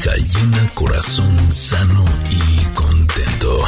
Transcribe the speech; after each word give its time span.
barriga 0.00 0.16
llena, 0.16 0.68
corazón 0.74 1.52
sano 1.52 2.04
y 2.30 2.64
contento. 2.74 3.58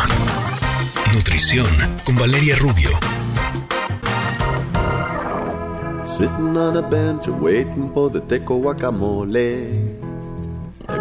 Nutrición 1.13 1.67
con 2.05 2.17
Valeria 2.17 2.57
Rubio. 2.57 2.91
Sitting 6.05 6.57
on 6.57 6.77
a 6.77 6.83
bench 6.83 7.29
waiting 7.29 7.93
for 7.93 8.11
the 8.11 8.21
teco 8.21 8.57
guacamole. 8.57 9.92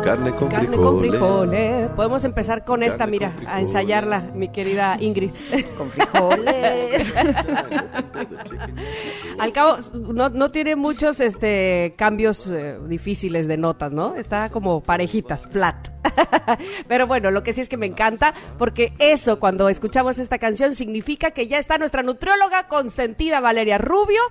Carne 0.02 0.34
con 0.34 0.50
Carne 0.50 0.68
frijoles. 0.68 0.86
con 0.86 1.00
frijoles. 1.00 1.90
Podemos 1.92 2.24
empezar 2.24 2.66
con 2.66 2.84
esta, 2.84 3.06
mira, 3.06 3.32
con 3.32 3.48
a 3.48 3.62
ensayarla, 3.62 4.32
mi 4.34 4.50
querida 4.50 4.98
Ingrid. 5.00 5.32
Con 5.78 5.92
frijoles. 5.92 7.14
Al 9.40 9.54
cabo, 9.54 9.78
no, 9.94 10.30
no 10.30 10.50
tiene 10.50 10.76
muchos 10.76 11.20
este, 11.20 11.94
cambios 11.98 12.48
eh, 12.48 12.78
difíciles 12.88 13.48
de 13.48 13.58
notas, 13.58 13.92
¿no? 13.92 14.16
Está 14.16 14.50
como 14.50 14.82
parejita, 14.82 15.38
flat. 15.38 15.90
Pero 16.88 17.08
bueno, 17.08 17.32
lo 17.32 17.44
que 17.44 17.54
sí 17.54 17.62
es 17.62 17.70
que 17.70 17.78
me 17.78 17.86
encanta, 17.86 18.34
porque 18.58 18.94
eso, 19.00 19.40
cuando 19.40 19.70
escuchamos 19.70 20.18
esta 20.18 20.40
canción, 20.40 20.76
significa 20.76 21.32
que 21.32 21.48
ya 21.48 21.58
está 21.58 21.78
nuestra 21.78 22.04
nutrióloga 22.04 22.68
consentida, 22.68 23.40
Valeria 23.40 23.78
Rubio, 23.78 24.22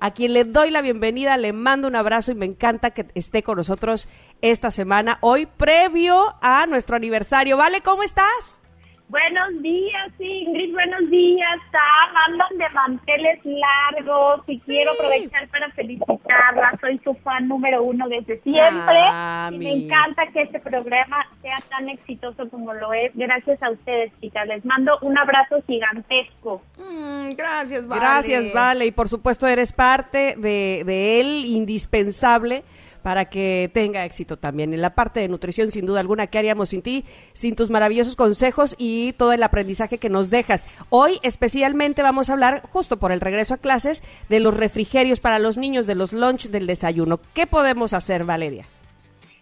a 0.00 0.12
quien 0.12 0.32
le 0.32 0.44
doy 0.44 0.70
la 0.70 0.82
bienvenida, 0.82 1.36
le 1.36 1.52
mando 1.52 1.88
un 1.88 1.96
abrazo 1.96 2.32
y 2.32 2.34
me 2.34 2.46
encanta 2.46 2.90
que 2.90 3.06
esté 3.14 3.42
con 3.42 3.56
nosotros 3.56 4.08
esta 4.40 4.70
semana, 4.70 5.18
hoy 5.20 5.46
previo 5.46 6.34
a 6.40 6.66
nuestro 6.66 6.96
aniversario. 6.96 7.56
Vale, 7.56 7.80
¿cómo 7.80 8.02
estás? 8.02 8.60
Buenos 9.08 9.62
días, 9.62 10.12
Ingrid, 10.18 10.74
buenos 10.74 11.08
días. 11.10 11.58
Sam, 11.72 12.16
andan 12.26 12.58
de 12.58 12.68
manteles 12.74 13.38
largos 13.42 14.46
y 14.46 14.60
quiero 14.60 14.92
aprovechar 14.92 15.48
para 15.48 15.70
felicitarla. 15.70 16.72
Soy 16.78 17.00
su 17.02 17.14
fan 17.24 17.48
número 17.48 17.82
uno 17.84 18.06
desde 18.06 18.38
siempre 18.42 18.98
Ah, 19.10 19.48
y 19.50 19.56
mi- 19.56 19.64
me 19.64 19.72
encanta 19.86 20.26
que 20.30 20.42
este 20.42 20.60
programa 20.60 21.24
sea 21.40 21.56
tan 21.70 21.88
exitoso 21.88 22.50
como 22.50 22.74
lo 22.74 22.92
es. 22.92 23.10
Gracias 23.14 23.62
a 23.62 23.70
ustedes, 23.70 24.12
chicas. 24.20 24.46
Les 24.46 24.62
mando 24.66 24.98
un 25.00 25.16
abrazo 25.16 25.56
gigantesco. 25.66 26.60
Mm, 26.76 27.30
gracias, 27.34 27.86
Vale. 27.86 28.00
Gracias, 28.02 28.52
Vale. 28.52 28.84
Y 28.86 28.90
por 28.92 29.08
supuesto 29.08 29.46
eres 29.46 29.72
parte 29.72 30.34
de, 30.36 30.82
de 30.84 31.20
él, 31.22 31.44
indispensable 31.46 32.62
para 32.98 33.26
que 33.26 33.70
tenga 33.72 34.04
éxito 34.04 34.36
también. 34.36 34.74
En 34.74 34.82
la 34.82 34.94
parte 34.94 35.20
de 35.20 35.28
nutrición, 35.28 35.70
sin 35.70 35.86
duda 35.86 36.00
alguna, 36.00 36.26
¿qué 36.26 36.38
haríamos 36.38 36.70
sin 36.70 36.82
ti? 36.82 37.04
Sin 37.32 37.54
tus 37.54 37.70
maravillosos 37.70 38.16
consejos 38.16 38.74
y 38.78 39.12
todo 39.14 39.32
el 39.32 39.42
aprendizaje 39.42 39.98
que 39.98 40.08
nos 40.08 40.30
dejas. 40.30 40.66
Hoy 40.90 41.18
especialmente 41.22 42.02
vamos 42.02 42.30
a 42.30 42.34
hablar, 42.34 42.62
justo 42.70 42.98
por 42.98 43.12
el 43.12 43.20
regreso 43.20 43.54
a 43.54 43.58
clases, 43.58 44.02
de 44.28 44.40
los 44.40 44.56
refrigerios 44.56 45.20
para 45.20 45.38
los 45.38 45.58
niños, 45.58 45.86
de 45.86 45.94
los 45.94 46.12
lunch, 46.12 46.48
del 46.48 46.66
desayuno. 46.66 47.20
¿Qué 47.34 47.46
podemos 47.46 47.94
hacer, 47.94 48.24
Valeria? 48.24 48.66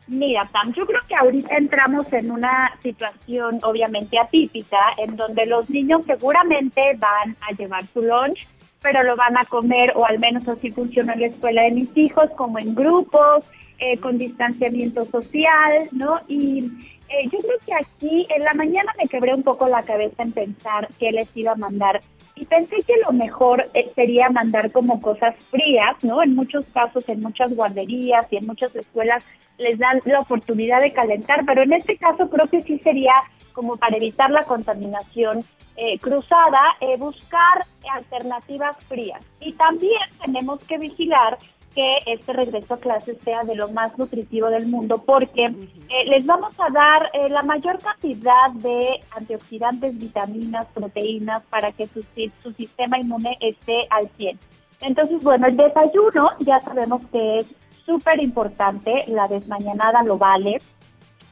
Mira, 0.08 0.44
Pam, 0.52 0.72
yo 0.72 0.86
creo 0.86 1.00
que 1.08 1.16
ahorita 1.16 1.56
entramos 1.56 2.06
en 2.12 2.30
una 2.30 2.72
situación 2.80 3.58
obviamente 3.64 4.16
atípica 4.18 4.78
en 4.98 5.16
donde 5.16 5.46
los 5.46 5.68
niños 5.68 6.02
seguramente 6.06 6.80
van 6.96 7.36
a 7.40 7.52
llevar 7.56 7.84
su 7.92 8.02
lunch, 8.02 8.46
pero 8.86 9.02
lo 9.02 9.16
van 9.16 9.36
a 9.36 9.44
comer, 9.46 9.92
o 9.96 10.06
al 10.06 10.20
menos 10.20 10.46
así 10.46 10.70
funciona 10.70 11.14
en 11.14 11.20
la 11.22 11.26
escuela 11.26 11.62
de 11.62 11.72
mis 11.72 11.96
hijos, 11.96 12.30
como 12.36 12.60
en 12.60 12.72
grupos, 12.72 13.42
eh, 13.80 13.98
con 13.98 14.16
distanciamiento 14.16 15.04
social, 15.06 15.88
¿no? 15.90 16.20
Y 16.28 16.70
eh, 17.08 17.24
yo 17.24 17.40
creo 17.40 17.58
que 17.66 17.74
aquí 17.74 18.26
en 18.30 18.44
la 18.44 18.54
mañana 18.54 18.92
me 18.96 19.08
quebré 19.08 19.34
un 19.34 19.42
poco 19.42 19.66
la 19.66 19.82
cabeza 19.82 20.22
en 20.22 20.30
pensar 20.30 20.86
qué 21.00 21.10
les 21.10 21.28
iba 21.36 21.50
a 21.50 21.56
mandar. 21.56 22.00
Y 22.36 22.44
pensé 22.44 22.76
que 22.86 22.92
lo 23.04 23.12
mejor 23.12 23.68
eh, 23.74 23.90
sería 23.94 24.28
mandar 24.28 24.70
como 24.70 25.00
cosas 25.00 25.34
frías, 25.50 25.96
¿no? 26.02 26.22
En 26.22 26.34
muchos 26.34 26.64
casos, 26.72 27.08
en 27.08 27.22
muchas 27.22 27.54
guarderías 27.54 28.26
y 28.30 28.36
en 28.36 28.46
muchas 28.46 28.74
escuelas 28.76 29.24
les 29.58 29.78
dan 29.78 30.00
la 30.04 30.20
oportunidad 30.20 30.82
de 30.82 30.92
calentar, 30.92 31.44
pero 31.46 31.62
en 31.62 31.72
este 31.72 31.96
caso 31.96 32.28
creo 32.28 32.46
que 32.46 32.62
sí 32.62 32.78
sería 32.80 33.14
como 33.54 33.78
para 33.78 33.96
evitar 33.96 34.30
la 34.30 34.44
contaminación 34.44 35.42
eh, 35.78 35.98
cruzada, 35.98 36.76
eh, 36.80 36.98
buscar 36.98 37.64
alternativas 37.90 38.76
frías. 38.86 39.22
Y 39.40 39.52
también 39.54 40.00
tenemos 40.22 40.60
que 40.60 40.76
vigilar 40.76 41.38
que 41.76 41.98
este 42.06 42.32
regreso 42.32 42.74
a 42.74 42.78
clases 42.78 43.18
sea 43.22 43.44
de 43.44 43.54
lo 43.54 43.68
más 43.68 43.96
nutritivo 43.98 44.48
del 44.48 44.66
mundo, 44.66 45.00
porque 45.04 45.44
eh, 45.44 46.04
les 46.06 46.24
vamos 46.24 46.58
a 46.58 46.70
dar 46.70 47.10
eh, 47.12 47.28
la 47.28 47.42
mayor 47.42 47.78
cantidad 47.78 48.50
de 48.54 48.88
antioxidantes, 49.14 49.96
vitaminas, 49.98 50.66
proteínas, 50.74 51.44
para 51.46 51.70
que 51.72 51.86
su, 51.86 52.02
su 52.42 52.52
sistema 52.54 52.98
inmune 52.98 53.36
esté 53.40 53.86
al 53.90 54.08
100. 54.16 54.38
Entonces, 54.80 55.22
bueno, 55.22 55.46
el 55.46 55.56
desayuno 55.56 56.30
ya 56.40 56.60
sabemos 56.60 57.06
que 57.12 57.40
es 57.40 57.46
súper 57.84 58.22
importante, 58.22 59.04
la 59.08 59.28
desmañanada 59.28 60.02
lo 60.02 60.16
vale, 60.16 60.60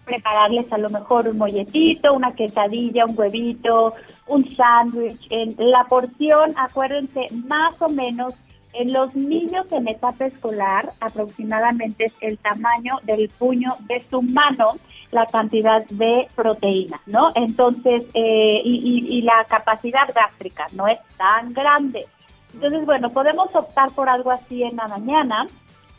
prepararles 0.04 0.70
a 0.72 0.78
lo 0.78 0.90
mejor 0.90 1.26
un 1.26 1.38
molletito, 1.38 2.12
una 2.12 2.34
quesadilla, 2.34 3.06
un 3.06 3.18
huevito, 3.18 3.94
un 4.26 4.44
sándwich. 4.54 5.26
En 5.30 5.54
la 5.58 5.84
porción, 5.84 6.52
acuérdense, 6.56 7.28
más 7.32 7.80
o 7.80 7.88
menos 7.88 8.34
en 8.74 8.92
los 8.92 9.14
niños 9.14 9.66
en 9.72 9.88
etapa 9.88 10.26
escolar, 10.26 10.92
aproximadamente 11.00 12.06
es 12.06 12.12
el 12.20 12.38
tamaño 12.38 12.98
del 13.04 13.28
puño 13.28 13.76
de 13.80 14.04
su 14.10 14.22
mano 14.22 14.76
la 15.14 15.26
cantidad 15.26 15.86
de 15.86 16.28
proteína, 16.34 17.00
¿no? 17.06 17.30
Entonces, 17.36 18.02
eh, 18.14 18.60
y, 18.64 19.22
la 19.22 19.44
capacidad 19.44 20.08
gástrica 20.12 20.66
no 20.72 20.88
es 20.88 20.98
tan 21.16 21.54
grande. 21.54 22.06
Entonces, 22.52 22.84
bueno, 22.84 23.10
podemos 23.10 23.54
optar 23.54 23.92
por 23.92 24.08
algo 24.08 24.32
así 24.32 24.64
en 24.64 24.76
la 24.76 24.88
mañana. 24.88 25.46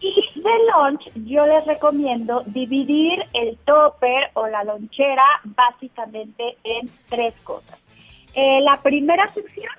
Y 0.02 0.14
de 0.36 0.52
lunch 0.68 1.10
yo 1.26 1.48
les 1.48 1.66
recomiendo 1.66 2.44
dividir 2.48 3.24
el 3.34 3.58
topper 3.60 4.30
o 4.34 4.48
la 4.48 4.66
lonchera 4.66 5.26
básicamente 5.46 6.58
en 6.66 6.90
tres 7.10 7.34
cosas. 7.44 7.80
Eh, 8.34 8.60
la 8.62 8.82
primera 8.82 9.30
sección, 9.30 9.72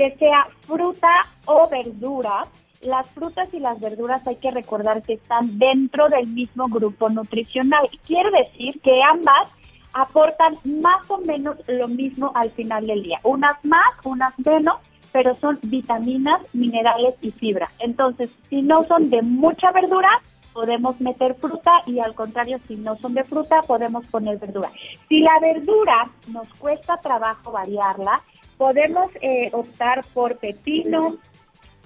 que 0.00 0.16
sea 0.16 0.46
fruta 0.62 1.26
o 1.44 1.68
verdura. 1.68 2.46
Las 2.80 3.06
frutas 3.10 3.52
y 3.52 3.60
las 3.60 3.78
verduras 3.80 4.26
hay 4.26 4.36
que 4.36 4.50
recordar 4.50 5.02
que 5.02 5.12
están 5.14 5.58
dentro 5.58 6.08
del 6.08 6.26
mismo 6.26 6.68
grupo 6.68 7.10
nutricional. 7.10 7.86
Quiere 8.06 8.30
decir 8.30 8.80
que 8.80 9.02
ambas 9.02 9.48
aportan 9.92 10.56
más 10.64 11.10
o 11.10 11.18
menos 11.18 11.58
lo 11.66 11.86
mismo 11.88 12.32
al 12.34 12.50
final 12.52 12.86
del 12.86 13.02
día. 13.02 13.20
Unas 13.24 13.62
más, 13.62 13.92
unas 14.04 14.32
menos, 14.38 14.76
pero 15.12 15.36
son 15.36 15.58
vitaminas, 15.64 16.40
minerales 16.54 17.14
y 17.20 17.30
fibra. 17.32 17.70
Entonces, 17.78 18.30
si 18.48 18.62
no 18.62 18.84
son 18.84 19.10
de 19.10 19.20
mucha 19.20 19.70
verdura, 19.72 20.08
podemos 20.54 20.98
meter 20.98 21.34
fruta 21.34 21.82
y 21.84 21.98
al 21.98 22.14
contrario, 22.14 22.58
si 22.66 22.76
no 22.76 22.96
son 22.96 23.12
de 23.12 23.24
fruta, 23.24 23.60
podemos 23.66 24.06
poner 24.06 24.38
verdura. 24.38 24.70
Si 25.10 25.20
la 25.20 25.38
verdura 25.40 26.08
nos 26.28 26.48
cuesta 26.54 26.96
trabajo 26.96 27.52
variarla, 27.52 28.22
podemos 28.60 29.10
eh, 29.22 29.48
optar 29.54 30.04
por 30.12 30.36
pepino, 30.36 31.16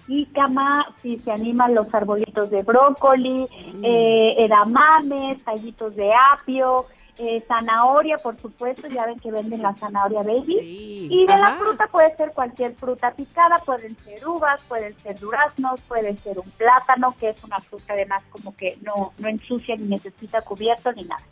jícama, 0.09 0.93
si 1.01 1.21
se 1.21 1.31
animan 1.31 1.73
los 1.73 1.95
arbolitos 1.95 2.51
de 2.51 2.65
brócoli, 2.65 3.47
eh, 3.85 4.35
edamames, 4.39 5.41
tallitos 5.45 5.95
de 5.95 6.11
apio, 6.33 6.87
eh, 7.17 7.45
zanahoria, 7.47 8.19
por 8.19 8.37
supuesto, 8.41 8.89
ya 8.89 9.07
ven 9.07 9.21
que 9.21 9.31
venden 9.31 9.63
la 9.63 9.75
zanahoria 9.75 10.25
baby. 10.25 10.43
Sí, 10.47 11.09
Y 11.13 11.25
de 11.29 11.39
la 11.39 11.55
fruta 11.59 11.87
puede 11.87 12.17
ser 12.17 12.33
cualquier 12.33 12.75
fruta 12.75 13.13
picada, 13.13 13.61
pueden 13.65 13.97
ser 13.99 14.27
uvas, 14.27 14.61
pueden 14.67 14.97
ser 14.99 15.17
duraznos, 15.21 15.81
puede 15.83 16.17
ser 16.17 16.41
un 16.41 16.51
plátano, 16.59 17.15
que 17.21 17.29
es 17.29 17.45
una 17.45 17.61
fruta 17.61 17.93
además 17.93 18.25
como 18.31 18.57
que 18.57 18.77
no, 18.83 19.13
no 19.19 19.29
ensucia 19.29 19.77
ni 19.77 19.87
necesita 19.87 20.43
cubierto 20.43 20.91
ni 20.91 21.05
nada. 21.05 21.23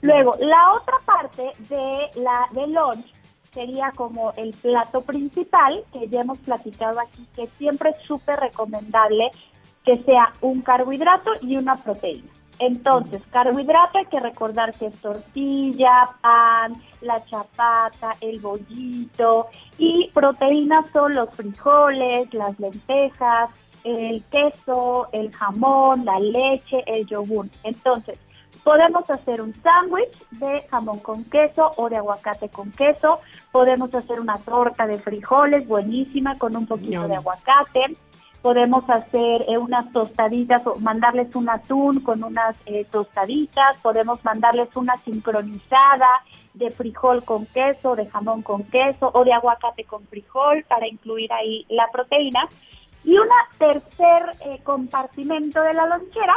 Luego, 0.00 0.34
la 0.40 0.72
otra 0.72 0.96
parte 1.06 1.52
de 1.68 2.10
la 2.20 2.48
de 2.50 2.66
lunch 2.66 3.19
sería 3.52 3.92
como 3.92 4.32
el 4.36 4.52
plato 4.52 5.02
principal, 5.02 5.82
que 5.92 6.08
ya 6.08 6.20
hemos 6.20 6.38
platicado 6.38 7.00
aquí, 7.00 7.26
que 7.34 7.46
siempre 7.58 7.90
es 7.90 7.96
súper 8.06 8.40
recomendable 8.40 9.30
que 9.84 9.98
sea 9.98 10.34
un 10.40 10.60
carbohidrato 10.62 11.32
y 11.40 11.56
una 11.56 11.76
proteína. 11.76 12.28
Entonces, 12.58 13.22
carbohidrato 13.30 13.98
hay 13.98 14.04
que 14.06 14.20
recordar 14.20 14.74
que 14.74 14.86
es 14.86 14.94
tortilla, 15.00 16.10
pan, 16.20 16.74
la 17.00 17.24
chapata, 17.24 18.16
el 18.20 18.38
bollito 18.38 19.46
y 19.78 20.10
proteínas 20.12 20.90
son 20.90 21.14
los 21.14 21.30
frijoles, 21.30 22.32
las 22.34 22.60
lentejas, 22.60 23.48
el 23.82 24.22
queso, 24.24 25.08
el 25.12 25.32
jamón, 25.32 26.04
la 26.04 26.20
leche, 26.20 26.84
el 26.86 27.06
yogur. 27.06 27.48
Entonces, 27.62 28.18
podemos 28.64 29.08
hacer 29.10 29.40
un 29.40 29.54
sándwich 29.62 30.16
de 30.32 30.62
jamón 30.70 31.00
con 31.00 31.24
queso 31.24 31.72
o 31.76 31.88
de 31.88 31.96
aguacate 31.96 32.48
con 32.48 32.70
queso. 32.72 33.20
Podemos 33.52 33.94
hacer 33.94 34.20
una 34.20 34.38
torta 34.38 34.86
de 34.86 34.98
frijoles 34.98 35.66
buenísima 35.66 36.38
con 36.38 36.56
un 36.56 36.66
poquito 36.66 37.06
de 37.08 37.16
aguacate. 37.16 37.96
Podemos 38.42 38.88
hacer 38.88 39.44
eh, 39.48 39.58
unas 39.58 39.92
tostaditas 39.92 40.66
o 40.66 40.76
mandarles 40.76 41.34
un 41.34 41.50
atún 41.50 42.00
con 42.00 42.24
unas 42.24 42.56
eh, 42.66 42.86
tostaditas. 42.90 43.76
Podemos 43.82 44.24
mandarles 44.24 44.74
una 44.76 44.96
sincronizada 44.98 46.08
de 46.54 46.70
frijol 46.70 47.22
con 47.24 47.46
queso, 47.46 47.96
de 47.96 48.06
jamón 48.06 48.42
con 48.42 48.64
queso 48.64 49.10
o 49.12 49.24
de 49.24 49.32
aguacate 49.32 49.84
con 49.84 50.06
frijol 50.06 50.64
para 50.68 50.88
incluir 50.88 51.32
ahí 51.32 51.66
la 51.68 51.88
proteína. 51.92 52.48
Y 53.04 53.16
un 53.16 53.28
tercer 53.58 54.36
eh, 54.40 54.60
compartimento 54.62 55.62
de 55.62 55.74
la 55.74 55.86
lonchera 55.86 56.34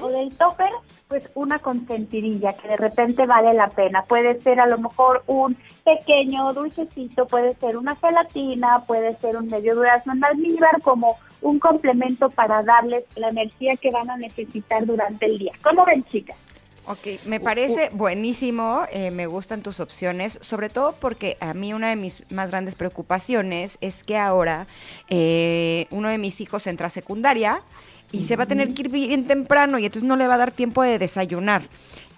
o 0.00 0.08
del 0.08 0.36
topper, 0.36 0.70
pues 1.06 1.28
una 1.34 1.58
consentidilla 1.58 2.52
que 2.54 2.68
de 2.68 2.76
repente 2.76 3.26
vale 3.26 3.54
la 3.54 3.68
pena. 3.68 4.02
Puede 4.02 4.40
ser 4.42 4.60
a 4.60 4.66
lo 4.66 4.78
mejor 4.78 5.22
un 5.26 5.56
pequeño 5.84 6.52
dulcecito, 6.52 7.26
puede 7.26 7.54
ser 7.56 7.76
una 7.76 7.96
gelatina, 7.96 8.84
puede 8.86 9.16
ser 9.18 9.36
un 9.36 9.48
medio 9.48 9.74
durazno 9.74 10.12
en 10.14 10.24
almíbar 10.24 10.82
como 10.82 11.16
un 11.40 11.58
complemento 11.58 12.30
para 12.30 12.62
darles 12.62 13.04
la 13.16 13.28
energía 13.28 13.76
que 13.76 13.90
van 13.90 14.10
a 14.10 14.16
necesitar 14.16 14.84
durante 14.84 15.26
el 15.26 15.38
día. 15.38 15.52
¿Cómo 15.62 15.84
ven, 15.84 16.04
chicas? 16.04 16.36
Ok, 16.90 17.06
me 17.26 17.38
parece 17.38 17.90
buenísimo, 17.92 18.80
eh, 18.90 19.10
me 19.10 19.26
gustan 19.26 19.62
tus 19.62 19.78
opciones, 19.78 20.38
sobre 20.40 20.70
todo 20.70 20.94
porque 20.98 21.36
a 21.38 21.52
mí 21.52 21.74
una 21.74 21.90
de 21.90 21.96
mis 21.96 22.24
más 22.30 22.50
grandes 22.50 22.76
preocupaciones 22.76 23.76
es 23.82 24.02
que 24.02 24.16
ahora 24.16 24.66
eh, 25.10 25.86
uno 25.90 26.08
de 26.08 26.16
mis 26.16 26.40
hijos 26.40 26.66
entra 26.66 26.86
a 26.86 26.90
secundaria 26.90 27.62
y 28.12 28.22
se 28.22 28.36
va 28.36 28.44
a 28.44 28.46
tener 28.46 28.74
que 28.74 28.82
ir 28.82 28.88
bien 28.88 29.26
temprano 29.26 29.78
y 29.78 29.86
entonces 29.86 30.08
no 30.08 30.16
le 30.16 30.26
va 30.26 30.34
a 30.34 30.38
dar 30.38 30.50
tiempo 30.50 30.82
de 30.82 30.98
desayunar. 30.98 31.62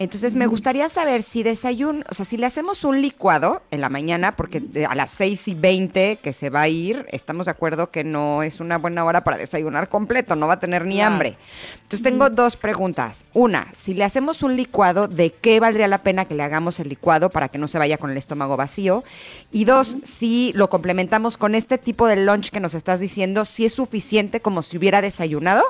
Entonces 0.00 0.35
me 0.35 0.47
gustaría 0.47 0.88
saber 0.88 1.23
si 1.23 1.43
desayuno, 1.43 2.02
o 2.11 2.14
sea, 2.14 2.25
si 2.25 2.38
le 2.38 2.47
hacemos 2.47 2.85
un 2.85 3.02
licuado 3.02 3.61
en 3.70 3.82
la 3.82 3.91
mañana, 3.91 4.35
porque 4.35 4.62
a 4.88 4.94
las 4.94 5.11
seis 5.11 5.47
y 5.47 5.55
veinte 5.55 6.19
que 6.23 6.32
se 6.32 6.49
va 6.49 6.62
a 6.62 6.69
ir, 6.69 7.05
estamos 7.12 7.44
de 7.44 7.52
acuerdo 7.52 7.91
que 7.91 8.02
no 8.02 8.43
es 8.43 8.61
una 8.61 8.79
buena 8.79 9.05
hora 9.05 9.25
para 9.25 9.37
desayunar 9.37 9.91
completo, 9.91 10.37
no 10.37 10.49
va 10.49 10.55
a 10.55 10.58
tener 10.58 10.87
ni 10.87 10.94
Claro. 10.94 11.12
hambre. 11.12 11.37
Entonces 11.75 12.00
tengo 12.00 12.31
dos 12.31 12.56
preguntas. 12.56 13.26
Una, 13.35 13.67
si 13.76 13.93
le 13.93 14.05
hacemos 14.05 14.43
un 14.43 14.56
licuado, 14.56 15.06
¿de 15.06 15.35
qué 15.35 15.61
valdría 15.61 15.87
la 15.87 15.99
pena 16.02 16.25
que 16.25 16.35
le 16.35 16.44
hagamos 16.44 16.81
el 16.81 16.88
licuado 16.88 17.29
para 17.29 17.50
que 17.50 17.58
no 17.58 17.69
se 17.69 17.79
vaya 17.79 17.99
con 17.99 18.08
el 18.08 18.17
estómago 18.17 18.56
vacío? 18.56 19.05
Y 19.52 19.67
dos, 19.67 19.99
si 20.02 20.52
lo 20.55 20.70
complementamos 20.70 21.37
con 21.37 21.55
este 21.55 21.76
tipo 21.76 22.06
de 22.06 22.17
lunch 22.17 22.49
que 22.49 22.61
nos 22.61 22.73
estás 22.73 23.00
diciendo, 23.00 23.44
si 23.44 23.67
es 23.67 23.75
suficiente 23.75 24.41
como 24.41 24.62
si 24.62 24.79
hubiera 24.79 25.02
desayunado. 25.02 25.62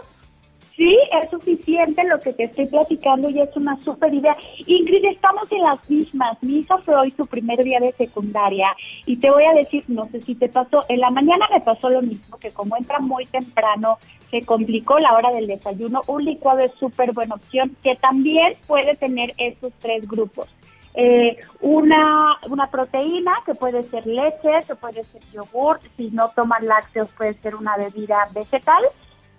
Sí, 0.81 0.99
es 1.23 1.29
suficiente 1.29 2.03
lo 2.05 2.19
que 2.21 2.32
te 2.32 2.44
estoy 2.44 2.65
platicando 2.65 3.29
y 3.29 3.38
es 3.38 3.55
una 3.55 3.77
súper 3.85 4.15
idea. 4.15 4.35
Ingrid, 4.65 5.05
estamos 5.05 5.53
en 5.53 5.61
las 5.61 5.91
mismas. 5.91 6.43
Mi 6.43 6.61
hija 6.61 6.79
fue 6.79 6.97
hoy 6.97 7.11
su 7.11 7.27
primer 7.27 7.62
día 7.62 7.81
de 7.81 7.93
secundaria 7.93 8.75
y 9.05 9.19
te 9.19 9.31
voy 9.31 9.44
a 9.44 9.53
decir, 9.53 9.85
no 9.88 10.09
sé 10.09 10.23
si 10.23 10.35
te 10.37 10.49
pasó, 10.49 10.87
en 10.88 11.00
la 11.00 11.11
mañana 11.11 11.47
me 11.53 11.61
pasó 11.61 11.91
lo 11.91 12.00
mismo, 12.00 12.38
que 12.38 12.50
como 12.53 12.79
entra 12.79 12.99
muy 12.99 13.27
temprano, 13.27 13.99
se 14.31 14.41
complicó 14.47 14.99
la 14.99 15.12
hora 15.12 15.31
del 15.32 15.49
desayuno. 15.49 16.00
Un 16.06 16.25
licuado 16.25 16.61
es 16.61 16.73
súper 16.81 17.12
buena 17.12 17.35
opción 17.35 17.77
que 17.82 17.97
también 17.97 18.55
puede 18.67 18.97
tener 18.97 19.35
esos 19.37 19.75
tres 19.82 20.09
grupos. 20.09 20.49
Eh, 20.94 21.37
una, 21.61 22.38
una 22.49 22.69
proteína 22.69 23.35
que 23.44 23.55
puede 23.55 23.82
ser 23.82 24.06
leche, 24.06 24.49
que 24.67 24.75
puede 24.77 25.05
ser 25.05 25.21
yogur, 25.31 25.79
si 25.99 26.11
no 26.11 26.31
toman 26.31 26.67
lácteos 26.67 27.11
puede 27.19 27.35
ser 27.35 27.55
una 27.55 27.77
bebida 27.77 28.31
vegetal 28.32 28.82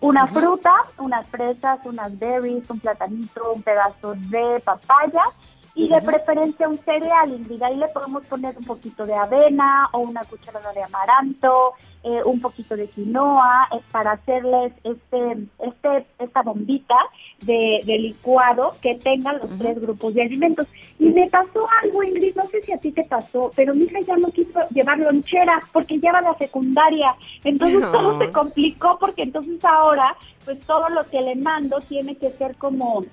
una 0.01 0.27
fruta, 0.27 0.73
unas 0.97 1.27
fresas, 1.27 1.79
unas 1.85 2.17
berries, 2.17 2.69
un 2.69 2.79
platanito, 2.79 3.53
un 3.53 3.61
pedazo 3.61 4.15
de 4.15 4.59
papaya 4.65 5.23
y 5.73 5.87
de 5.87 6.01
preferencia 6.01 6.67
un 6.67 6.77
cereal, 6.79 7.31
Ingrid. 7.31 7.61
Ahí 7.63 7.77
le 7.77 7.87
podemos 7.89 8.23
poner 8.25 8.57
un 8.57 8.65
poquito 8.65 9.05
de 9.05 9.13
avena 9.13 9.87
o 9.93 9.99
una 9.99 10.23
cucharada 10.25 10.73
de 10.73 10.83
amaranto, 10.83 11.73
eh, 12.03 12.21
un 12.25 12.41
poquito 12.41 12.75
de 12.75 12.87
quinoa 12.87 13.67
eh, 13.71 13.79
para 13.91 14.13
hacerles 14.13 14.73
este, 14.83 15.37
este, 15.59 16.05
esta 16.19 16.41
bombita 16.41 16.95
de, 17.41 17.81
de 17.85 17.97
licuado 17.99 18.73
que 18.81 18.95
tenga 18.95 19.33
los 19.33 19.57
tres 19.59 19.79
grupos 19.79 20.13
de 20.13 20.23
alimentos. 20.23 20.67
Y 20.99 21.05
me 21.09 21.29
pasó 21.29 21.67
algo, 21.83 22.03
Ingrid, 22.03 22.35
no 22.35 22.45
sé 22.47 22.61
si 22.63 22.73
a 22.73 22.77
ti 22.77 22.91
te 22.91 23.03
pasó, 23.05 23.51
pero 23.55 23.73
mi 23.73 23.85
hija 23.85 23.99
ya 24.01 24.17
no 24.17 24.29
quiso 24.29 24.59
llevar 24.71 24.97
lonchera 24.99 25.61
porque 25.71 25.99
lleva 25.99 26.21
la 26.21 26.33
secundaria. 26.37 27.15
Entonces 27.43 27.79
No. 27.79 27.91
todo 27.91 28.19
se 28.19 28.31
complicó 28.31 28.97
porque 28.99 29.23
entonces 29.23 29.63
ahora, 29.63 30.15
pues 30.43 30.59
todo 30.65 30.89
lo 30.89 31.03
que 31.09 31.21
le 31.21 31.35
mando 31.35 31.79
tiene 31.81 32.15
que 32.15 32.31
ser 32.31 32.55
como, 32.57 33.05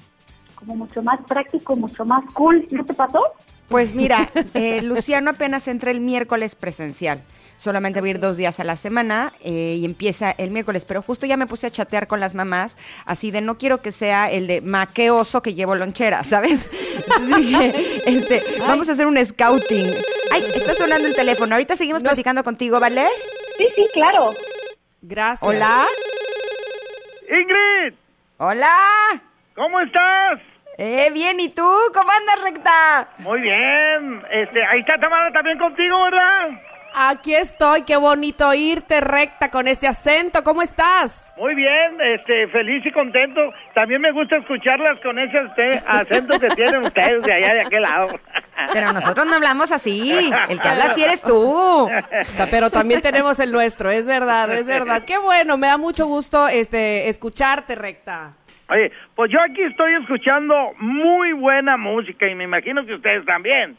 como 0.58 0.76
mucho 0.76 1.02
más 1.02 1.20
práctico, 1.26 1.76
mucho 1.76 2.04
más 2.04 2.24
cool. 2.34 2.66
¿No 2.70 2.84
te 2.84 2.94
pasó? 2.94 3.20
Pues 3.68 3.94
mira, 3.94 4.30
eh, 4.54 4.82
Luciano 4.82 5.30
apenas 5.30 5.68
entra 5.68 5.90
el 5.90 6.00
miércoles 6.00 6.54
presencial. 6.54 7.22
Solamente 7.56 8.00
va 8.00 8.06
a 8.06 8.10
ir 8.10 8.20
dos 8.20 8.36
días 8.36 8.60
a 8.60 8.64
la 8.64 8.76
semana 8.76 9.32
eh, 9.42 9.76
y 9.80 9.84
empieza 9.84 10.30
el 10.30 10.52
miércoles. 10.52 10.84
Pero 10.84 11.02
justo 11.02 11.26
ya 11.26 11.36
me 11.36 11.48
puse 11.48 11.66
a 11.66 11.70
chatear 11.72 12.06
con 12.06 12.20
las 12.20 12.34
mamás, 12.36 12.76
así 13.04 13.32
de 13.32 13.40
no 13.40 13.58
quiero 13.58 13.82
que 13.82 13.90
sea 13.90 14.30
el 14.30 14.46
de 14.46 14.60
ma 14.60 14.86
qué 14.86 15.10
oso 15.10 15.42
que 15.42 15.54
llevo 15.54 15.74
lonchera, 15.74 16.22
¿sabes? 16.22 16.70
Entonces 16.96 17.36
dije, 17.36 18.02
este, 18.06 18.42
vamos 18.60 18.88
a 18.88 18.92
hacer 18.92 19.06
un 19.08 19.18
scouting. 19.24 19.92
Ay, 20.30 20.44
está 20.54 20.74
sonando 20.74 21.08
el 21.08 21.14
teléfono. 21.16 21.54
Ahorita 21.56 21.74
seguimos 21.74 22.02
No- 22.02 22.10
platicando 22.10 22.44
contigo, 22.44 22.78
¿vale? 22.78 23.06
Sí, 23.56 23.66
sí, 23.74 23.86
claro. 23.92 24.34
Gracias. 25.02 25.42
Hola. 25.48 25.84
Ingrid, 27.28 27.94
Hola. 28.38 29.20
¿Cómo 29.58 29.80
estás? 29.80 30.40
Eh, 30.78 31.10
bien, 31.12 31.40
¿y 31.40 31.48
tú? 31.48 31.68
¿Cómo 31.92 32.10
andas, 32.10 32.42
recta? 32.44 33.08
Muy 33.18 33.40
bien. 33.40 34.22
Este, 34.30 34.64
ahí 34.64 34.78
está 34.80 34.96
Tamara 34.98 35.32
también 35.32 35.58
contigo, 35.58 36.04
¿verdad? 36.04 36.50
Aquí 36.94 37.34
estoy, 37.34 37.82
qué 37.82 37.96
bonito 37.96 38.54
irte 38.54 39.00
recta 39.00 39.50
con 39.50 39.68
ese 39.68 39.86
acento. 39.86 40.42
¿Cómo 40.42 40.62
estás? 40.62 41.32
Muy 41.36 41.54
bien, 41.54 42.00
este, 42.00 42.48
feliz 42.48 42.86
y 42.86 42.92
contento. 42.92 43.40
También 43.74 44.00
me 44.00 44.12
gusta 44.12 44.36
escucharlas 44.36 44.98
con 45.00 45.18
ese 45.18 45.38
acento 45.86 46.38
que 46.38 46.48
tienen 46.48 46.82
ustedes 46.84 47.22
de 47.24 47.32
allá 47.34 47.54
de 47.54 47.60
aquel 47.66 47.82
lado. 47.82 48.08
Pero 48.72 48.92
nosotros 48.92 49.26
no 49.26 49.34
hablamos 49.34 49.70
así. 49.70 50.30
El 50.48 50.60
que 50.60 50.68
habla 50.68 50.86
así 50.86 51.02
eres 51.02 51.22
tú. 51.22 51.88
Pero 52.50 52.70
también 52.70 53.00
tenemos 53.00 53.38
el 53.40 53.52
nuestro, 53.52 53.90
es 53.90 54.06
verdad, 54.06 54.50
es 54.52 54.66
verdad. 54.66 55.02
Qué 55.04 55.18
bueno, 55.18 55.56
me 55.56 55.66
da 55.66 55.76
mucho 55.76 56.06
gusto 56.06 56.48
este 56.48 57.08
escucharte 57.08 57.74
recta. 57.74 58.34
Oye, 58.70 58.92
pues 59.14 59.30
yo 59.30 59.40
aquí 59.40 59.62
estoy 59.62 59.94
escuchando 59.94 60.74
muy 60.78 61.32
buena 61.32 61.76
música 61.76 62.28
y 62.28 62.34
me 62.34 62.44
imagino 62.44 62.84
que 62.84 62.94
ustedes 62.94 63.24
también. 63.24 63.76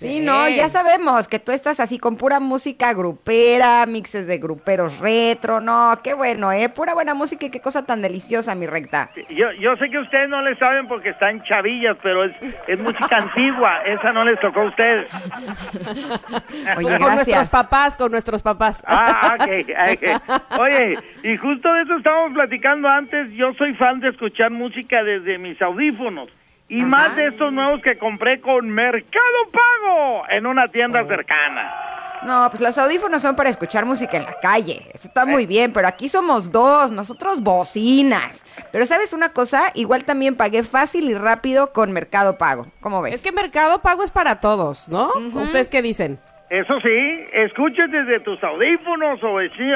Sí, 0.00 0.18
no, 0.20 0.48
ya 0.48 0.70
sabemos 0.70 1.28
que 1.28 1.38
tú 1.38 1.52
estás 1.52 1.78
así 1.78 1.98
con 1.98 2.16
pura 2.16 2.40
música 2.40 2.94
grupera, 2.94 3.84
mixes 3.84 4.26
de 4.26 4.38
gruperos 4.38 4.98
retro, 4.98 5.60
no, 5.60 5.92
qué 6.02 6.14
bueno, 6.14 6.50
¿eh? 6.52 6.70
Pura 6.70 6.94
buena 6.94 7.12
música 7.12 7.44
y 7.44 7.50
qué 7.50 7.60
cosa 7.60 7.84
tan 7.84 8.00
deliciosa, 8.00 8.54
mi 8.54 8.66
recta. 8.66 9.10
Yo, 9.28 9.52
yo 9.60 9.76
sé 9.76 9.90
que 9.90 9.98
ustedes 9.98 10.30
no 10.30 10.40
le 10.40 10.56
saben 10.56 10.88
porque 10.88 11.10
están 11.10 11.42
chavillas, 11.42 11.98
pero 12.02 12.24
es, 12.24 12.32
es 12.66 12.78
música 12.78 13.14
antigua. 13.14 13.82
Esa 13.84 14.12
no 14.12 14.24
les 14.24 14.40
tocó 14.40 14.60
a 14.60 14.64
ustedes. 14.68 15.12
Oye, 16.78 16.98
con 16.98 17.14
nuestros 17.16 17.50
papás, 17.50 17.94
con 17.94 18.10
nuestros 18.10 18.42
papás. 18.42 18.82
Ah, 18.86 19.36
ok, 19.38 19.48
ok. 19.92 20.60
Oye, 20.60 20.98
y 21.24 21.36
justo 21.36 21.74
de 21.74 21.82
eso 21.82 21.96
estábamos 21.98 22.32
platicando 22.32 22.88
antes. 22.88 23.30
Yo 23.32 23.52
soy 23.58 23.74
fan 23.74 24.00
de 24.00 24.08
escuchar 24.08 24.50
música 24.50 25.02
desde 25.02 25.36
mis 25.36 25.60
audífonos. 25.60 26.30
Y 26.70 26.78
Ajá. 26.78 26.88
más 26.88 27.16
de 27.16 27.26
estos 27.26 27.52
nuevos 27.52 27.82
que 27.82 27.98
compré 27.98 28.40
con 28.40 28.70
Mercado 28.70 29.50
Pago 29.52 30.22
en 30.30 30.46
una 30.46 30.68
tienda 30.68 31.04
cercana. 31.04 31.74
No, 32.22 32.46
pues 32.48 32.60
los 32.60 32.78
audífonos 32.78 33.22
son 33.22 33.34
para 33.34 33.50
escuchar 33.50 33.86
música 33.86 34.16
en 34.16 34.24
la 34.24 34.34
calle. 34.40 34.82
Eso 34.94 35.08
está 35.08 35.26
muy 35.26 35.46
bien, 35.46 35.72
pero 35.72 35.88
aquí 35.88 36.08
somos 36.08 36.52
dos, 36.52 36.92
nosotros 36.92 37.42
bocinas. 37.42 38.44
Pero 38.70 38.86
¿sabes 38.86 39.12
una 39.12 39.30
cosa? 39.30 39.72
Igual 39.74 40.04
también 40.04 40.36
pagué 40.36 40.62
fácil 40.62 41.10
y 41.10 41.14
rápido 41.14 41.72
con 41.72 41.92
Mercado 41.92 42.38
Pago. 42.38 42.66
¿Cómo 42.80 43.02
ves? 43.02 43.14
Es 43.14 43.22
que 43.22 43.32
Mercado 43.32 43.80
Pago 43.80 44.04
es 44.04 44.12
para 44.12 44.38
todos, 44.38 44.88
¿no? 44.88 45.08
¿Ustedes 45.42 45.68
qué 45.70 45.82
dicen? 45.82 46.20
Eso 46.50 46.80
sí, 46.80 47.26
escuches 47.32 47.90
desde 47.90 48.20
tus 48.20 48.42
audífonos 48.44 49.18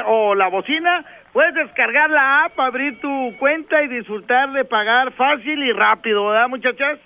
o 0.07 0.35
la 0.35 0.49
bocina. 0.49 1.05
Puedes 1.35 1.53
descargar 1.53 2.09
la 2.11 2.45
app, 2.45 2.61
abrir 2.61 3.01
tu 3.01 3.37
cuenta 3.41 3.83
y 3.83 3.89
disfrutar 3.89 4.53
de 4.53 4.65
pagar 4.65 5.13
fácil 5.15 5.61
y 5.65 5.73
rápido, 5.73 6.29
¿verdad, 6.29 6.49
muchachas? 6.49 7.01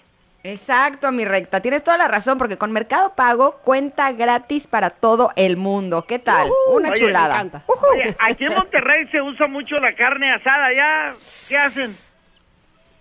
Exacto, 0.44 1.10
mi 1.12 1.24
recta. 1.24 1.62
Tienes 1.62 1.82
toda 1.82 1.96
la 1.96 2.08
razón, 2.08 2.36
porque 2.36 2.58
con 2.58 2.70
Mercado 2.70 3.14
Pago 3.16 3.56
cuenta 3.64 4.12
gratis 4.12 4.66
para 4.66 4.90
todo 4.90 5.30
el 5.34 5.56
mundo. 5.56 6.04
¿Qué 6.06 6.18
tal? 6.18 6.46
Una 6.70 6.90
Oye, 6.90 6.98
chulada. 7.00 7.34
me 7.36 7.40
encanta. 7.40 7.62
Ujú. 7.68 7.86
Oye, 7.94 8.14
aquí 8.18 8.44
en 8.44 8.54
Monterrey 8.54 9.08
se 9.10 9.22
usa 9.22 9.46
mucho 9.46 9.76
la 9.76 9.94
carne 9.94 10.30
asada, 10.34 10.74
¿ya? 10.74 11.14
¿Qué 11.48 11.56
hacen? 11.56 11.90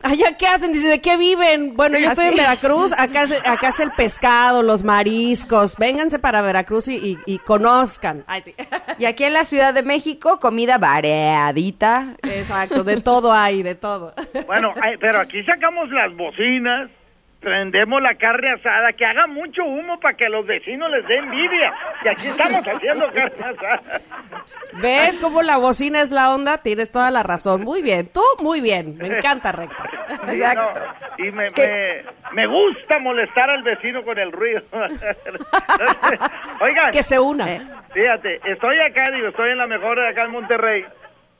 Allá, 0.03 0.37
¿qué 0.37 0.47
hacen? 0.47 0.73
Dice, 0.73 0.87
¿de 0.87 1.01
qué 1.01 1.17
viven? 1.17 1.75
Bueno, 1.75 1.97
yo 1.97 2.07
Ah, 2.07 2.11
estoy 2.11 2.27
en. 2.27 2.35
Veracruz, 2.35 2.93
acá 2.97 3.23
es, 3.23 3.31
acá 3.43 3.69
es 3.69 3.79
el 3.79 3.91
pescado, 3.91 4.61
los 4.61 4.83
mariscos. 4.83 5.75
Vénganse 5.77 6.19
para 6.19 6.41
Veracruz 6.43 6.87
y, 6.87 6.95
y- 6.95 7.17
y 7.25 7.39
conozcan. 7.39 8.23
Ay, 8.27 8.43
sí. 8.45 8.53
Y 8.99 9.05
aquí 9.05 9.23
en 9.23 9.33
la 9.33 9.43
Ciudad 9.43 9.73
de 9.73 9.81
México, 9.81 10.39
comida 10.39 10.77
variadita. 10.77 12.15
Exacto, 12.23 12.83
de 12.83 13.01
todo 13.01 13.33
hay, 13.33 13.63
de 13.63 13.73
todo. 13.75 14.13
Bueno, 14.45 14.73
pero 14.99 15.19
aquí 15.19 15.43
sacamos 15.43 15.89
las 15.89 16.15
bocinas, 16.15 16.89
prendemos 17.39 18.01
la 18.01 18.15
carne 18.15 18.51
asada, 18.51 18.93
que 18.93 19.05
haga 19.05 19.27
mucho 19.27 19.63
humo 19.63 19.99
para 19.99 20.17
que 20.17 20.27
los 20.29 20.45
vecinos 20.45 20.89
les 20.91 21.07
dé 21.07 21.17
envidia. 21.17 21.73
Y 22.03 22.07
aquí 22.07 22.27
estamos 22.27 22.63
haciendo 22.67 23.07
carne 23.13 23.45
asada. 23.45 24.01
¿Ves 24.73 25.17
cómo 25.21 25.41
la 25.41 25.57
bocina 25.57 26.01
es 26.01 26.11
la 26.11 26.33
onda? 26.33 26.57
Tienes 26.57 26.91
toda 26.91 27.09
la 27.11 27.23
razón. 27.23 27.61
Muy 27.63 27.81
bien, 27.81 28.09
tú 28.13 28.21
muy 28.41 28.59
bien. 28.61 28.97
Me 28.97 29.07
encanta, 29.07 29.51
recta. 29.51 29.89
Exacto. 30.31 30.79
no, 31.17 31.25
y 31.25 31.31
me, 31.31 31.49
me, 31.51 32.03
me 32.33 32.47
gusta 32.47 32.99
molestar 32.99 33.49
al 33.49 33.63
vecino 33.63 34.03
con 34.03 34.17
el 34.17 34.31
ruido. 34.31 34.61
Oigan, 36.61 36.91
Que 36.91 37.03
se 37.03 37.19
una. 37.19 37.51
Eh. 37.53 37.61
fíjate, 37.93 38.39
estoy 38.45 38.79
acá, 38.79 39.11
digo, 39.13 39.27
estoy 39.27 39.51
en 39.51 39.57
la 39.57 39.67
mejor 39.67 39.97
de 39.99 40.07
acá 40.07 40.23
en 40.25 40.31
Monterrey 40.31 40.85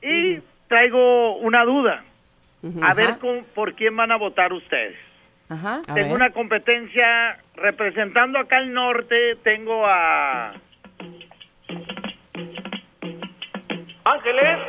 y 0.01 0.39
traigo 0.67 1.37
una 1.37 1.63
duda. 1.63 2.03
a 2.81 2.93
ver 2.93 3.17
con- 3.19 3.45
por 3.55 3.73
quién 3.75 3.95
van 3.95 4.11
a 4.11 4.17
votar 4.17 4.51
ustedes. 4.53 4.95
Ajá. 5.49 5.81
A 5.87 5.93
tengo 5.93 6.09
ver. 6.09 6.13
una 6.15 6.29
competencia 6.31 7.37
representando 7.55 8.39
acá 8.39 8.57
al 8.57 8.73
norte, 8.73 9.37
tengo 9.43 9.85
a 9.85 10.53
Ángeles, 14.03 14.59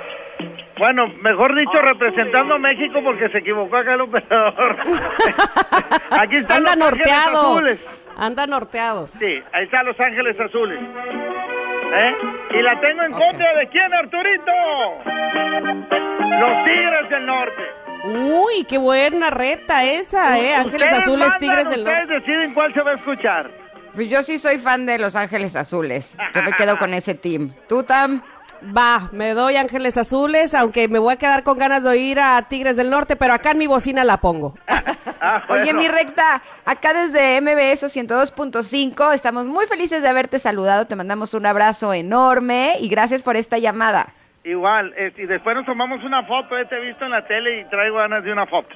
bueno, 0.79 1.09
mejor 1.23 1.55
dicho, 1.57 1.81
representando 1.83 2.55
a 2.55 2.59
México 2.59 3.01
porque 3.03 3.29
se 3.31 3.39
equivocó 3.39 3.77
acá 3.77 3.95
el 3.95 4.01
operador. 4.03 4.77
Aquí 6.11 6.37
están 6.37 6.59
Anda 6.59 6.77
los 6.77 6.91
Ángeles 6.91 7.07
norteado. 7.07 7.41
Azules. 7.41 7.81
Anda 8.17 8.47
norteado. 8.47 9.09
Sí, 9.19 9.43
ahí 9.53 9.65
están 9.65 9.87
los 9.87 9.99
Ángeles 10.01 10.39
Azules. 10.41 10.81
¿Eh? 10.81 12.15
Y 12.51 12.63
la 12.63 12.81
tengo 12.81 13.03
en 13.03 13.13
contra 13.13 13.55
de 13.55 13.69
quién, 13.69 13.93
Arturito? 13.95 14.53
Los 16.41 16.65
Tigres 16.65 17.11
del 17.11 17.27
Norte. 17.27 17.63
Uy, 18.05 18.65
qué 18.69 18.79
buena 18.79 19.31
reta 19.31 19.85
esa, 19.85 20.39
¿eh? 20.39 20.55
Ángeles 20.55 20.89
Ustedes 20.89 21.03
Azules, 21.05 21.19
mandan, 21.21 21.39
Tigres 21.41 21.69
del 21.71 21.81
Ustedes 21.81 22.09
Norte. 22.09 22.15
deciden 22.27 22.55
cuál 22.55 22.73
se 22.73 22.83
va 22.83 22.91
a 22.93 22.95
escuchar. 22.95 23.51
Pues 23.95 24.09
yo 24.09 24.23
sí 24.23 24.39
soy 24.39 24.59
fan 24.59 24.87
de 24.87 24.99
Los 24.99 25.17
Ángeles 25.17 25.57
Azules. 25.57 26.17
Yo 26.35 26.43
me 26.43 26.53
quedo 26.53 26.79
con 26.79 26.95
ese 26.95 27.15
team. 27.15 27.53
¿Tú, 27.69 27.83
Tam? 27.83 28.23
Va, 28.77 29.09
me 29.13 29.35
doy 29.35 29.57
Ángeles 29.57 29.97
Azules, 29.97 30.53
aunque 30.55 30.89
me 30.89 30.99
voy 30.99 31.15
a 31.15 31.17
quedar 31.17 31.45
con 31.45 31.59
ganas 31.59 31.85
de 31.85 31.91
oír 31.91 32.19
a 32.21 32.43
Tigres 32.49 32.77
del 32.77 32.91
Norte, 32.91 33.15
pero 33.17 33.33
acá 33.33 33.53
en 33.53 33.59
mi 33.59 33.67
bocina 33.67 34.05
la 34.05 34.19
pongo. 34.19 34.55
Ah, 35.21 35.43
Oye, 35.49 35.75
mi 35.75 35.89
recta, 35.89 36.41
acá 36.65 36.95
desde 36.95 37.41
MBS 37.41 37.83
102.5 37.93 39.15
estamos 39.15 39.47
muy 39.47 39.67
felices 39.67 40.01
de 40.01 40.09
haberte 40.09 40.39
saludado, 40.39 40.87
te 40.87 40.95
mandamos 40.95 41.35
un 41.35 41.45
abrazo 41.45 41.93
enorme 41.93 42.77
y 42.79 42.89
gracias 42.89 43.25
por 43.25 43.35
esta 43.37 43.59
llamada. 43.59 44.15
Igual, 44.49 44.95
este, 44.97 45.23
y 45.23 45.27
después 45.27 45.55
nos 45.57 45.67
tomamos 45.67 46.03
una 46.03 46.25
foto, 46.25 46.55
te 46.69 46.77
he 46.77 46.81
visto 46.81 47.05
en 47.05 47.11
la 47.11 47.27
tele 47.27 47.61
y 47.61 47.65
traigo 47.67 47.97
ganas 47.97 48.25
de 48.25 48.33
una 48.33 48.47
foto. 48.47 48.75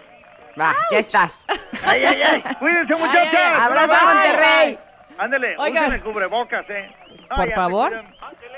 Va, 0.61 0.75
ya 0.91 0.99
estás. 0.99 1.47
Ay, 1.87 2.05
ay, 2.05 2.23
ay. 2.23 2.43
Cuídense, 2.59 2.95
muchachos. 2.95 3.41
abrazo, 3.59 3.95
abrazo. 3.95 4.05
Monterrey. 4.05 4.79
Ándale, 5.17 5.57
usen 5.59 5.93
el 5.93 6.02
cubrebocas, 6.02 6.69
eh. 6.69 6.91
No, 7.31 7.37
Por 7.37 7.50
favor. 7.52 8.05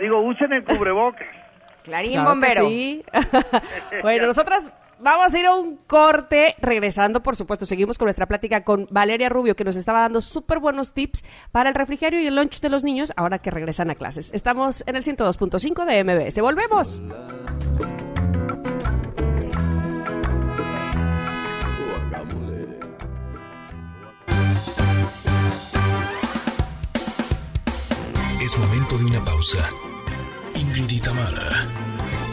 Digo, 0.01 0.21
usen 0.23 0.53
el 0.55 0.65
cubrebocas. 0.65 1.29
Clarín 1.85 2.15
Claro 2.15 2.31
Bombero. 2.31 2.61
sí. 2.63 3.05
bueno, 4.03 4.27
nosotras 4.29 4.67
vamos 5.01 5.35
a 5.35 5.39
ir 5.39 5.47
a 5.47 5.55
un 5.55 5.77
corte. 5.77 6.55
Regresando, 6.61 7.23
por 7.23 7.37
supuesto, 7.37 7.67
seguimos 7.67 7.99
con 7.99 8.07
nuestra 8.07 8.27
plática 8.27 8.65
con 8.65 8.87
Valeria 8.91 9.29
Rubio, 9.29 9.57
que 9.57 9.65
nos 9.65 9.77
estaba 9.77 10.01
dando 10.01 10.21
súper 10.21 10.59
buenos 10.59 10.93
tips 10.93 11.25
para 11.53 11.69
el 11.69 11.75
refrigerio 11.75 12.21
y 12.21 12.27
el 12.27 12.37
lunch 12.37 12.61
de 12.61 12.69
los 12.69 12.85
niños 12.85 13.13
ahora 13.17 13.39
que 13.39 13.51
regresan 13.51 13.91
a 13.91 13.95
clases. 13.95 14.31
Estamos 14.33 14.85
en 14.87 14.97
el 14.97 15.03
102.5 15.03 15.85
de 15.85 16.05
MBS. 16.05 16.41
¡Volvemos! 16.41 17.01
Es 28.43 28.59
momento 28.59 28.99
de 28.99 29.05
una 29.07 29.25
pausa. 29.25 29.59
Ingrid 30.55 30.91
y 30.91 31.01
Tamara, 31.01 31.67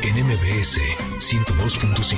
en 0.03 0.25
MBS 0.25 0.79
102.5. 1.19 2.17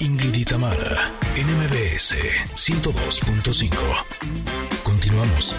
Ingrid 0.00 0.34
y 0.34 0.44
Tamara, 0.44 1.12
en 1.36 1.46
MBS 1.46 2.16
102.5. 2.54 3.72
Continuamos. 4.82 5.54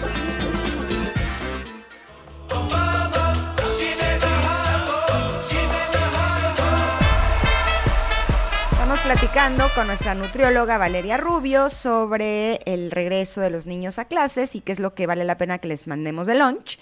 Estamos 8.72 9.00
platicando 9.00 9.68
con 9.74 9.86
nuestra 9.86 10.14
nutrióloga 10.14 10.76
Valeria 10.76 11.16
Rubio 11.16 11.70
sobre 11.70 12.60
el 12.66 12.90
regreso 12.90 13.40
de 13.40 13.50
los 13.50 13.66
niños 13.66 13.98
a 13.98 14.04
clases 14.04 14.54
y 14.56 14.60
qué 14.60 14.72
es 14.72 14.80
lo 14.80 14.94
que 14.94 15.06
vale 15.06 15.24
la 15.24 15.38
pena 15.38 15.58
que 15.58 15.68
les 15.68 15.86
mandemos 15.86 16.26
de 16.26 16.34
lunch. 16.34 16.78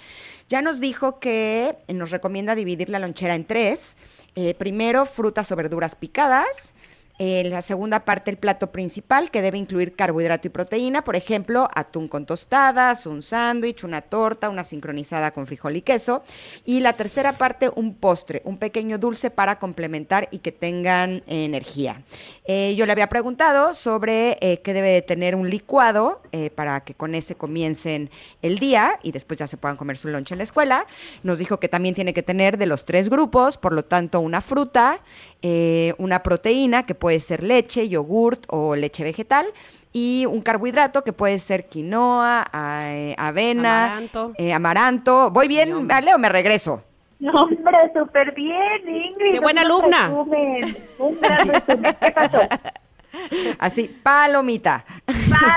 Ya 0.49 0.63
nos 0.63 0.81
dijo 0.81 1.21
que 1.21 1.77
nos 1.89 2.11
recomienda 2.11 2.55
dividir 2.55 2.89
la 2.89 2.99
lonchera 2.99 3.35
en 3.35 3.45
tres. 3.45 3.97
Eh, 4.35 4.55
primero, 4.55 5.05
frutas 5.05 5.53
o 5.53 5.57
verduras 5.57 5.95
picadas. 5.95 6.73
En 7.19 7.51
la 7.51 7.63
segunda 7.63 8.05
parte, 8.05 8.31
el 8.31 8.37
plato 8.37 8.71
principal, 8.71 9.33
que 9.33 9.43
debe 9.43 9.59
incluir 9.59 9.97
carbohidrato 9.97 10.47
y 10.47 10.51
proteína, 10.51 11.03
por 11.03 11.17
ejemplo, 11.17 11.69
atún 11.75 12.07
con 12.07 12.27
tostadas, 12.27 13.07
un 13.07 13.23
sándwich, 13.23 13.83
una 13.83 14.03
torta, 14.03 14.49
una 14.49 14.63
sincronizada 14.63 15.33
con 15.33 15.47
frijol 15.49 15.75
y 15.75 15.83
queso. 15.83 16.23
Y 16.65 16.79
la 16.81 16.93
tercera 16.93 17.33
parte, 17.33 17.71
un 17.75 17.95
postre, 17.95 18.41
un 18.45 18.59
pequeño 18.59 18.99
dulce 18.99 19.31
para 19.31 19.59
complementar 19.59 20.29
y 20.31 20.39
que 20.39 20.53
tengan 20.53 21.23
eh, 21.27 21.45
energía. 21.45 22.03
Eh, 22.45 22.75
yo 22.77 22.87
le 22.87 22.93
había 22.93 23.09
preguntado 23.09 23.75
sobre 23.75 24.39
eh, 24.41 24.63
qué 24.63 24.73
debe 24.73 24.91
de 24.91 25.03
tener 25.03 25.35
un 25.35 25.51
licuado 25.51 26.23
eh, 26.33 26.51
para 26.51 26.81
que 26.81 26.95
con 26.95 27.15
ese 27.15 27.35
comiencen 27.35 28.11
el 28.43 28.59
día 28.59 28.99
y 29.03 29.13
después 29.13 29.39
ya 29.39 29.47
se 29.47 29.57
puedan 29.57 29.77
comer 29.77 29.99
su 29.99 30.09
lunch 30.09 30.33
en 30.33 30.39
la 30.39 30.45
escuela. 30.45 30.87
Nos 31.23 31.39
dijo 31.39 31.61
que 31.61 31.69
también 31.69 31.95
tiene 31.95 32.15
que 32.15 32.23
tener 32.23 32.57
de 32.57 32.67
los 32.67 32.85
tres 32.85 33.11
grupos, 33.11 33.59
por 33.59 33.73
lo 33.73 33.85
tanto, 33.85 34.21
una 34.21 34.41
fruta, 34.41 35.01
eh, 35.43 35.95
una 35.99 36.23
proteína 36.23 36.85
que 36.85 36.95
puede 36.95 37.21
ser 37.21 37.43
leche, 37.43 37.89
yogurt 37.89 38.45
o 38.49 38.75
leche 38.77 39.05
vegetal 39.05 39.47
y 39.93 40.27
un 40.27 40.43
carbohidrato 40.43 41.03
que 41.05 41.13
puede 41.13 41.39
ser 41.39 41.67
quinoa, 41.69 42.45
a- 42.53 42.83
eh, 42.95 43.15
avena, 43.19 43.85
Amaranto. 43.87 44.33
eh, 44.37 44.53
amaranto. 44.53 45.31
¿Voy 45.31 45.49
bien. 45.49 45.89
Leo? 46.05 46.19
Me 46.19 46.29
regreso. 46.29 46.83
No, 47.21 47.33
hombre, 47.43 47.77
súper 47.95 48.33
bien, 48.35 48.81
Ingrid. 48.89 49.33
¡Qué 49.33 49.41
buena 49.41 49.63
alumna! 49.63 50.09
Un 50.11 51.19
gran 51.21 51.49
resumen. 51.49 51.97
¿Qué 52.01 52.11
pasó? 52.13 52.41
Así, 53.59 53.89
palomita. 54.03 54.85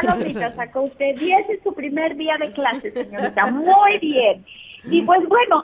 Palomita, 0.02 0.56
sacó 0.56 0.82
usted 0.84 1.16
10 1.20 1.50
en 1.50 1.64
su 1.64 1.74
primer 1.74 2.16
día 2.16 2.38
de 2.40 2.52
clase, 2.54 2.92
señorita. 2.92 3.46
Muy 3.52 4.00
bien. 4.00 4.44
Y 4.84 5.04
pues 5.04 5.28
bueno, 5.30 5.64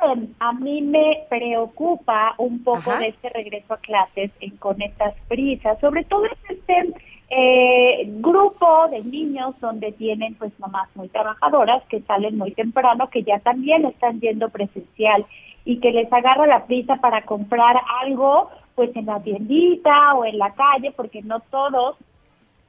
que 0.00 0.28
a 0.40 0.52
mí 0.52 0.82
me 0.82 1.24
preocupa 1.30 2.34
un 2.38 2.62
poco 2.62 2.90
Ajá. 2.90 2.98
de 2.98 3.08
este 3.08 3.30
regreso 3.30 3.74
a 3.74 3.78
clases 3.78 4.30
en- 4.40 4.56
con 4.58 4.80
estas 4.82 5.14
prisas, 5.28 5.78
sobre 5.80 6.04
todo 6.04 6.26
es 6.26 6.38
este 6.50 6.92
eh, 7.30 8.04
grupo 8.20 8.88
de 8.88 9.00
niños 9.04 9.54
donde 9.60 9.92
tienen 9.92 10.34
pues 10.36 10.50
mamás 10.58 10.88
muy 10.94 11.08
trabajadoras 11.08 11.82
que 11.88 12.00
salen 12.02 12.38
muy 12.38 12.52
temprano, 12.52 13.10
que 13.10 13.22
ya 13.22 13.38
también 13.40 13.84
están 13.84 14.20
yendo 14.20 14.48
presencial 14.48 15.26
y 15.66 15.78
que 15.80 15.92
les 15.92 16.10
agarra 16.10 16.46
la 16.46 16.64
prisa 16.64 16.96
para 16.96 17.22
comprar 17.22 17.76
algo 18.02 18.50
pues 18.74 18.94
en 18.96 19.06
la 19.06 19.20
tiendita 19.22 20.14
o 20.14 20.24
en 20.24 20.38
la 20.38 20.54
calle, 20.54 20.92
porque 20.92 21.20
no 21.22 21.40
todos 21.50 21.96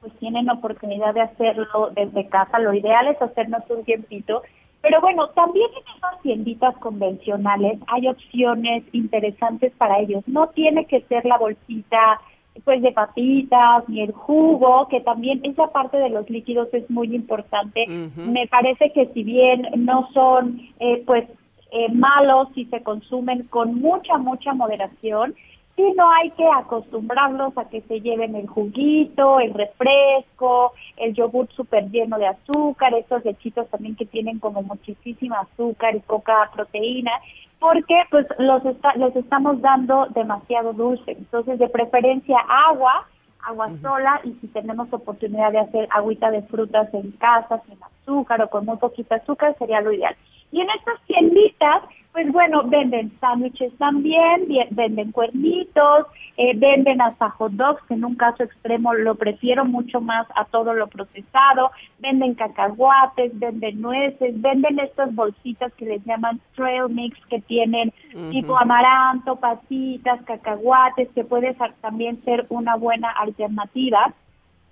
pues 0.00 0.12
tienen 0.18 0.50
oportunidad 0.50 1.14
de 1.14 1.20
hacerlo 1.22 1.90
desde 1.94 2.28
casa. 2.28 2.58
Lo 2.58 2.74
ideal 2.74 3.06
es 3.08 3.20
hacernos 3.22 3.62
un 3.70 3.84
tiempito. 3.84 4.42
Pero 4.82 5.00
bueno, 5.00 5.28
también 5.30 5.68
en 5.76 5.96
esas 5.96 6.22
tienditas 6.22 6.76
convencionales 6.78 7.78
hay 7.86 8.08
opciones 8.08 8.82
interesantes 8.92 9.72
para 9.76 9.98
ellos. 9.98 10.24
No 10.26 10.48
tiene 10.48 10.86
que 10.86 11.02
ser 11.02 11.24
la 11.24 11.38
bolsita 11.38 12.20
pues 12.64 12.82
de 12.82 12.92
papitas 12.92 13.88
ni 13.88 14.02
el 14.02 14.12
jugo, 14.12 14.88
que 14.88 15.00
también 15.00 15.40
esa 15.44 15.68
parte 15.68 15.98
de 15.98 16.10
los 16.10 16.28
líquidos 16.28 16.68
es 16.72 16.88
muy 16.90 17.14
importante. 17.14 17.86
Me 18.16 18.46
parece 18.48 18.92
que 18.92 19.06
si 19.14 19.22
bien 19.22 19.66
no 19.76 20.08
son 20.12 20.60
eh, 20.78 21.02
pues 21.06 21.28
eh, 21.72 21.92
malos 21.92 22.48
si 22.54 22.64
se 22.66 22.82
consumen 22.82 23.44
con 23.44 23.80
mucha, 23.80 24.18
mucha 24.18 24.52
moderación, 24.52 25.34
sí 25.76 25.92
no 25.96 26.10
hay 26.12 26.30
que 26.30 26.46
acostumbrarlos 26.46 27.56
a 27.56 27.68
que 27.68 27.80
se 27.82 28.00
lleven 28.00 28.34
el 28.36 28.46
juguito, 28.48 29.40
el 29.40 29.54
refresco, 29.54 30.72
el 30.96 31.14
yogur 31.14 31.48
súper 31.52 31.90
lleno 31.90 32.18
de 32.18 32.26
azúcar, 32.26 32.94
esos 32.94 33.24
lechitos 33.24 33.68
también 33.68 33.96
que 33.96 34.06
tienen 34.06 34.38
como 34.38 34.62
muchísima 34.62 35.40
azúcar 35.40 35.94
y 35.96 36.00
poca 36.00 36.50
proteína, 36.54 37.12
porque 37.58 37.94
pues 38.10 38.26
los, 38.38 38.64
está- 38.64 38.94
los 38.96 39.14
estamos 39.16 39.60
dando 39.60 40.06
demasiado 40.10 40.72
dulce. 40.72 41.12
Entonces, 41.12 41.58
de 41.58 41.68
preferencia 41.68 42.38
agua, 42.48 43.06
agua 43.46 43.70
sola 43.80 44.20
y 44.24 44.32
si 44.40 44.48
tenemos 44.48 44.92
oportunidad 44.92 45.52
de 45.52 45.60
hacer 45.60 45.88
agüita 45.90 46.30
de 46.30 46.42
frutas 46.42 46.92
en 46.92 47.12
casa 47.12 47.62
sin 47.66 47.78
azúcar 47.82 48.42
o 48.42 48.50
con 48.50 48.66
muy 48.66 48.76
poquito 48.76 49.14
azúcar 49.14 49.56
sería 49.58 49.80
lo 49.80 49.92
ideal. 49.92 50.14
Y 50.52 50.60
en 50.60 50.68
estas 50.70 51.00
tienditas, 51.06 51.82
pues 52.12 52.30
bueno, 52.32 52.64
venden 52.64 53.12
sándwiches 53.20 53.72
también, 53.78 54.48
venden 54.70 55.12
cuernitos, 55.12 56.06
eh, 56.36 56.52
venden 56.56 57.00
hasta 57.00 57.30
hot 57.30 57.52
dogs, 57.52 57.80
que 57.86 57.94
en 57.94 58.04
un 58.04 58.16
caso 58.16 58.42
extremo 58.42 58.92
lo 58.94 59.14
prefiero 59.14 59.64
mucho 59.64 60.00
más 60.00 60.26
a 60.34 60.44
todo 60.46 60.74
lo 60.74 60.88
procesado, 60.88 61.70
venden 62.00 62.34
cacahuates, 62.34 63.38
venden 63.38 63.80
nueces, 63.80 64.40
venden 64.40 64.80
estas 64.80 65.14
bolsitas 65.14 65.72
que 65.74 65.84
les 65.84 66.04
llaman 66.04 66.40
trail 66.56 66.88
mix 66.88 67.16
que 67.26 67.40
tienen 67.42 67.92
tipo 68.32 68.58
amaranto, 68.58 69.36
pasitas, 69.36 70.20
cacahuates, 70.24 71.08
que 71.14 71.22
puede 71.24 71.54
ser- 71.54 71.74
también 71.80 72.20
ser 72.24 72.44
una 72.48 72.74
buena 72.74 73.10
alternativa. 73.10 74.12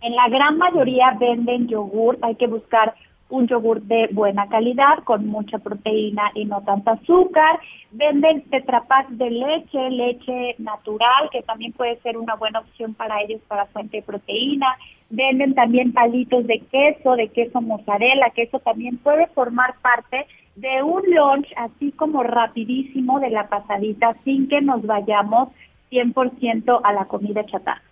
En 0.01 0.15
la 0.17 0.29
gran 0.29 0.59
mayoría 0.59 1.17
venden 1.19 1.69
yogur, 1.69 2.19
hay 2.23 2.35
que 2.37 2.47
buscar 2.47 2.95
un 3.31 3.47
yogur 3.47 3.83
de 3.83 4.09
buena 4.13 4.49
calidad 4.49 5.03
con 5.05 5.27
mucha 5.27 5.59
proteína 5.59 6.31
y 6.35 6.45
no 6.45 6.63
tanta 6.63 6.93
azúcar. 6.93 7.61
Venden 7.93 8.43
tetrapack 8.51 9.09
de 9.11 9.31
leche, 9.31 9.91
leche 9.91 10.55
natural, 10.59 11.29
que 11.31 11.43
también 11.43 11.73
puede 11.73 12.01
ser 12.01 12.17
una 12.17 12.37
buena 12.37 12.61
opción 12.61 12.95
para 12.95 13.21
ellos 13.23 13.41
para 13.49 13.67
fuente 13.67 13.99
de 13.99 14.03
proteína. 14.03 14.67
Venden 15.11 15.55
también 15.55 15.93
palitos 15.93 16.47
de 16.47 16.61
queso, 16.71 17.17
de 17.17 17.29
queso 17.29 17.61
mozzarella, 17.61 18.31
que 18.31 18.43
eso 18.43 18.59
también 18.61 18.99
puede 18.99 19.27
formar 19.29 19.75
parte 19.83 20.27
de 20.57 20.83
un 20.83 21.03
lunch 21.07 21.47
así 21.57 21.93
como 21.93 22.23
rapidísimo 22.23 23.21
de 23.21 23.31
la 23.31 23.49
pasadita 23.49 24.17
sin 24.25 24.49
que 24.49 24.61
nos 24.61 24.85
vayamos 24.85 25.51
100% 25.91 26.81
a 26.83 26.93
la 26.93 27.05
comida 27.05 27.45
chatarra. 27.47 27.83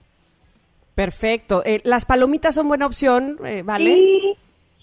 Perfecto. 0.95 1.63
Eh, 1.65 1.81
las 1.85 2.07
palomitas 2.07 2.55
son 2.55 2.69
buena 2.69 2.87
opción, 2.87 3.37
eh, 3.45 3.63
¿vale? 3.63 3.95
Sí, 3.95 4.37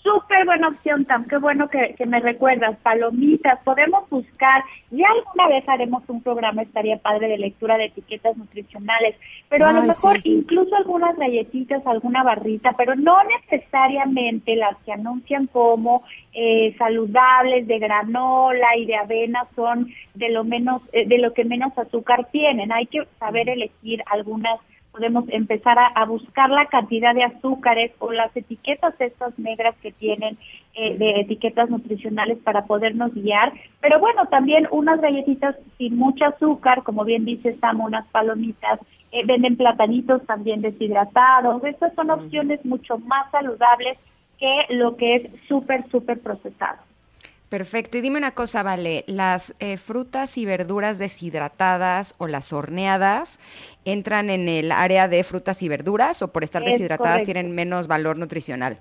súper 0.03 0.45
buena 0.45 0.67
opción, 0.67 1.05
Tam. 1.05 1.25
Qué 1.25 1.37
bueno 1.37 1.69
que, 1.69 1.95
me 2.05 2.19
recuerdas. 2.19 2.77
Palomitas, 2.83 3.59
podemos 3.63 4.07
buscar. 4.09 4.63
Ya 4.91 5.07
alguna 5.07 5.47
vez 5.47 5.67
haremos 5.67 6.03
un 6.07 6.21
programa, 6.21 6.61
estaría 6.61 6.97
padre, 6.97 7.29
de 7.29 7.37
lectura 7.37 7.77
de 7.77 7.85
etiquetas 7.85 8.37
nutricionales. 8.37 9.15
Pero 9.49 9.65
a 9.65 9.73
lo 9.73 9.83
mejor 9.83 10.19
incluso 10.23 10.75
algunas 10.75 11.17
galletitas, 11.17 11.85
alguna 11.87 12.23
barrita, 12.23 12.73
pero 12.77 12.95
no 12.95 13.15
necesariamente 13.23 14.55
las 14.55 14.77
que 14.85 14.91
anuncian 14.91 15.47
como 15.47 16.03
eh, 16.33 16.75
saludables 16.77 17.65
de 17.67 17.79
granola 17.79 18.75
y 18.77 18.85
de 18.85 18.95
avena 18.95 19.47
son 19.55 19.91
de 20.13 20.29
lo 20.29 20.43
menos, 20.43 20.81
de 20.91 21.17
lo 21.17 21.33
que 21.33 21.45
menos 21.45 21.75
azúcar 21.77 22.27
tienen. 22.31 22.71
Hay 22.71 22.87
que 22.87 23.07
saber 23.19 23.49
elegir 23.49 24.03
algunas 24.07 24.59
podemos 24.93 25.25
empezar 25.29 25.77
a, 25.79 26.05
buscar 26.05 26.51
la 26.51 26.67
cantidad 26.67 27.15
de 27.15 27.23
azúcares 27.23 27.91
o 27.97 28.11
las 28.11 28.35
etiquetas 28.37 28.93
estas 28.99 29.37
negras 29.39 29.75
que 29.81 29.91
tienen 29.91 30.37
eh, 30.75 30.95
de 30.97 31.21
etiquetas 31.21 31.69
nutricionales 31.69 32.37
para 32.37 32.65
podernos 32.65 33.11
guiar. 33.13 33.51
Pero 33.81 33.99
bueno, 33.99 34.27
también 34.27 34.67
unas 34.69 35.01
galletitas 35.01 35.55
sin 35.79 35.97
mucho 35.97 36.25
azúcar, 36.25 36.83
como 36.83 37.03
bien 37.03 37.25
dice 37.25 37.57
Sam, 37.59 37.81
unas 37.81 38.07
palomitas, 38.09 38.79
eh, 39.11 39.25
venden 39.25 39.57
platanitos 39.57 40.23
también 40.27 40.61
deshidratados. 40.61 41.63
Estas 41.63 41.93
son 41.95 42.11
opciones 42.11 42.63
mucho 42.63 42.99
más 42.99 43.29
saludables 43.31 43.97
que 44.37 44.75
lo 44.75 44.95
que 44.95 45.15
es 45.15 45.31
súper, 45.47 45.89
súper 45.89 46.21
procesado. 46.21 46.92
Perfecto. 47.53 47.99
Y 47.99 48.01
dime 48.01 48.17
una 48.17 48.31
cosa, 48.31 48.63
Vale, 48.63 49.03
¿las 49.05 49.53
eh, 49.59 49.77
frutas 49.77 50.39
y 50.39 50.45
verduras 50.47 50.97
deshidratadas 50.97 52.15
o 52.17 52.25
las 52.25 52.51
horneadas 52.51 53.39
entran 53.85 54.31
en 54.31 54.49
el 54.49 54.71
área 54.71 55.07
de 55.07 55.23
frutas 55.23 55.61
y 55.61 55.69
verduras 55.69 56.23
o 56.23 56.33
por 56.33 56.43
estar 56.43 56.63
deshidratadas 56.63 57.25
tienen 57.25 57.53
menos 57.53 57.85
valor 57.85 58.17
nutricional? 58.17 58.79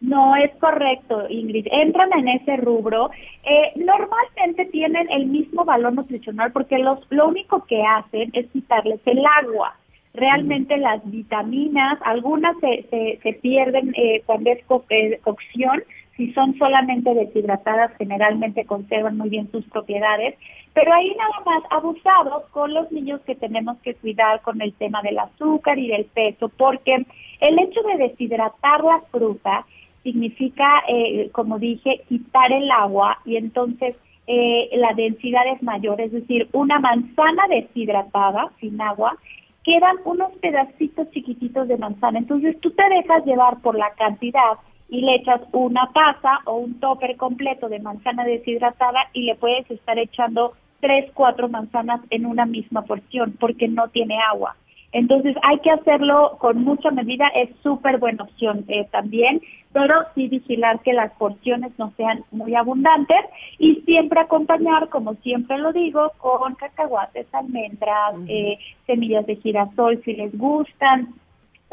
No, 0.00 0.36
es 0.36 0.50
correcto, 0.58 1.28
Ingrid. 1.28 1.66
Entran 1.70 2.14
en 2.14 2.28
ese 2.28 2.56
rubro. 2.56 3.10
Eh, 3.42 3.72
normalmente 3.76 4.64
tienen 4.72 5.06
el 5.10 5.26
mismo 5.26 5.66
valor 5.66 5.92
nutricional 5.92 6.50
porque 6.50 6.78
los, 6.78 7.00
lo 7.10 7.28
único 7.28 7.66
que 7.66 7.82
hacen 7.82 8.30
es 8.32 8.46
quitarles 8.52 9.00
el 9.04 9.22
agua. 9.44 9.76
Realmente 10.14 10.78
las 10.78 11.02
vitaminas, 11.10 11.98
algunas 12.02 12.56
se, 12.60 12.86
se, 12.88 13.18
se 13.22 13.32
pierden 13.34 13.92
eh, 13.98 14.22
cuando 14.24 14.50
es 14.50 14.64
cocción, 14.64 15.84
si 16.16 16.32
son 16.32 16.56
solamente 16.58 17.12
deshidratadas, 17.12 17.92
generalmente 17.98 18.64
conservan 18.64 19.16
muy 19.16 19.30
bien 19.30 19.50
sus 19.50 19.64
propiedades, 19.66 20.36
pero 20.72 20.92
ahí 20.92 21.14
nada 21.16 21.42
más 21.44 21.62
abusados 21.70 22.44
con 22.50 22.72
los 22.72 22.90
niños 22.92 23.20
que 23.22 23.34
tenemos 23.34 23.78
que 23.78 23.94
cuidar 23.94 24.40
con 24.42 24.60
el 24.60 24.72
tema 24.74 25.02
del 25.02 25.18
azúcar 25.18 25.78
y 25.78 25.88
del 25.88 26.04
peso, 26.06 26.48
porque 26.50 27.04
el 27.40 27.58
hecho 27.58 27.82
de 27.82 28.08
deshidratar 28.08 28.84
la 28.84 29.00
fruta 29.10 29.66
significa, 30.02 30.82
eh, 30.88 31.30
como 31.32 31.58
dije, 31.58 32.02
quitar 32.08 32.52
el 32.52 32.70
agua 32.70 33.18
y 33.24 33.36
entonces 33.36 33.96
eh, 34.26 34.70
la 34.74 34.94
densidad 34.94 35.42
es 35.52 35.62
mayor, 35.62 36.00
es 36.00 36.12
decir, 36.12 36.48
una 36.52 36.78
manzana 36.78 37.46
deshidratada 37.48 38.50
sin 38.60 38.80
agua 38.80 39.16
quedan 39.64 39.96
unos 40.04 40.30
pedacitos 40.42 41.10
chiquititos 41.10 41.66
de 41.68 41.78
manzana. 41.78 42.18
Entonces 42.18 42.60
tú 42.60 42.70
te 42.70 42.86
dejas 42.88 43.24
llevar 43.24 43.60
por 43.60 43.76
la 43.76 43.90
cantidad 43.94 44.58
y 44.88 45.00
le 45.00 45.16
echas 45.16 45.40
una 45.52 45.88
taza 45.92 46.40
o 46.44 46.56
un 46.56 46.78
topper 46.80 47.16
completo 47.16 47.68
de 47.68 47.80
manzana 47.80 48.24
deshidratada 48.24 49.08
y 49.12 49.22
le 49.22 49.34
puedes 49.34 49.70
estar 49.70 49.98
echando 49.98 50.52
tres, 50.80 51.10
cuatro 51.14 51.48
manzanas 51.48 52.00
en 52.10 52.26
una 52.26 52.44
misma 52.44 52.82
porción 52.82 53.34
porque 53.40 53.68
no 53.68 53.88
tiene 53.88 54.18
agua. 54.30 54.56
Entonces 54.94 55.34
hay 55.42 55.58
que 55.58 55.72
hacerlo 55.72 56.36
con 56.38 56.62
mucha 56.62 56.92
medida, 56.92 57.26
es 57.34 57.50
súper 57.64 57.98
buena 57.98 58.22
opción 58.22 58.64
eh, 58.68 58.86
también, 58.92 59.40
pero 59.72 59.94
sí 60.14 60.28
vigilar 60.28 60.80
que 60.82 60.92
las 60.92 61.10
porciones 61.14 61.72
no 61.78 61.92
sean 61.96 62.22
muy 62.30 62.54
abundantes 62.54 63.18
y 63.58 63.74
siempre 63.86 64.20
acompañar, 64.20 64.88
como 64.90 65.14
siempre 65.14 65.58
lo 65.58 65.72
digo, 65.72 66.12
con 66.18 66.54
cacahuates, 66.54 67.26
almendras, 67.34 68.14
eh, 68.28 68.56
semillas 68.86 69.26
de 69.26 69.34
girasol 69.34 70.00
si 70.04 70.12
les 70.12 70.36
gustan, 70.38 71.08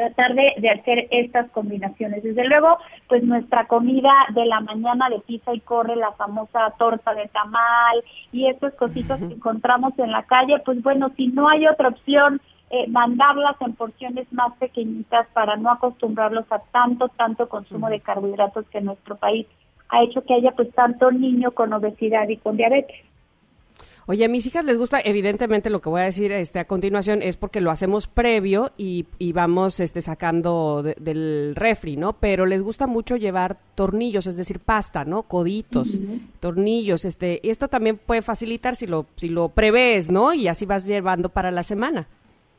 tratar 0.01 0.33
de, 0.33 0.69
hacer 0.69 1.07
estas 1.11 1.49
combinaciones. 1.51 2.23
Desde 2.23 2.47
luego, 2.47 2.77
pues 3.07 3.23
nuestra 3.23 3.67
comida 3.67 4.11
de 4.33 4.45
la 4.45 4.59
mañana 4.61 5.09
de 5.09 5.19
pizza 5.19 5.53
y 5.53 5.59
corre, 5.59 5.95
la 5.95 6.11
famosa 6.13 6.73
torta 6.79 7.13
de 7.13 7.27
tamal 7.27 8.03
y 8.31 8.47
estas 8.47 8.73
cositas 8.73 9.19
que 9.19 9.33
encontramos 9.33 9.97
en 9.99 10.11
la 10.11 10.23
calle, 10.23 10.59
pues 10.65 10.81
bueno, 10.81 11.11
si 11.15 11.27
no 11.27 11.47
hay 11.49 11.67
otra 11.67 11.89
opción, 11.89 12.41
eh, 12.71 12.87
mandarlas 12.87 13.57
en 13.61 13.73
porciones 13.73 14.31
más 14.31 14.53
pequeñitas 14.57 15.27
para 15.33 15.55
no 15.57 15.69
acostumbrarlos 15.69 16.45
a 16.51 16.59
tanto, 16.71 17.09
tanto 17.09 17.47
consumo 17.47 17.89
de 17.89 17.99
carbohidratos 17.99 18.65
que 18.69 18.81
nuestro 18.81 19.17
país 19.17 19.45
ha 19.89 20.03
hecho 20.03 20.23
que 20.23 20.33
haya 20.33 20.51
pues 20.51 20.71
tanto 20.73 21.11
niño 21.11 21.51
con 21.51 21.73
obesidad 21.73 22.27
y 22.29 22.37
con 22.37 22.57
diabetes. 22.57 22.95
Oye, 24.07 24.25
a 24.25 24.29
mis 24.29 24.45
hijas 24.47 24.65
les 24.65 24.77
gusta, 24.77 24.99
evidentemente 25.03 25.69
lo 25.69 25.79
que 25.79 25.89
voy 25.89 26.01
a 26.01 26.05
decir 26.05 26.31
este, 26.31 26.59
a 26.59 26.65
continuación 26.65 27.21
es 27.21 27.37
porque 27.37 27.61
lo 27.61 27.71
hacemos 27.71 28.07
previo 28.07 28.71
y, 28.77 29.05
vamos 29.33 29.79
este, 29.79 30.01
sacando 30.01 30.83
del 30.83 31.53
refri, 31.55 31.97
¿no? 31.97 32.13
Pero 32.13 32.45
les 32.45 32.63
gusta 32.63 32.87
mucho 32.87 33.15
llevar 33.15 33.57
tornillos, 33.75 34.27
es 34.27 34.37
decir, 34.37 34.59
pasta, 34.59 35.05
¿no? 35.05 35.23
Coditos, 35.23 35.99
tornillos, 36.39 37.05
este, 37.05 37.39
y 37.43 37.49
esto 37.49 37.67
también 37.67 37.97
puede 37.97 38.21
facilitar 38.21 38.75
si 38.75 38.87
lo, 38.87 39.05
si 39.15 39.29
lo 39.29 39.49
prevés, 39.49 40.11
¿no? 40.11 40.33
Y 40.33 40.47
así 40.47 40.65
vas 40.65 40.85
llevando 40.87 41.29
para 41.29 41.51
la 41.51 41.63
semana. 41.63 42.07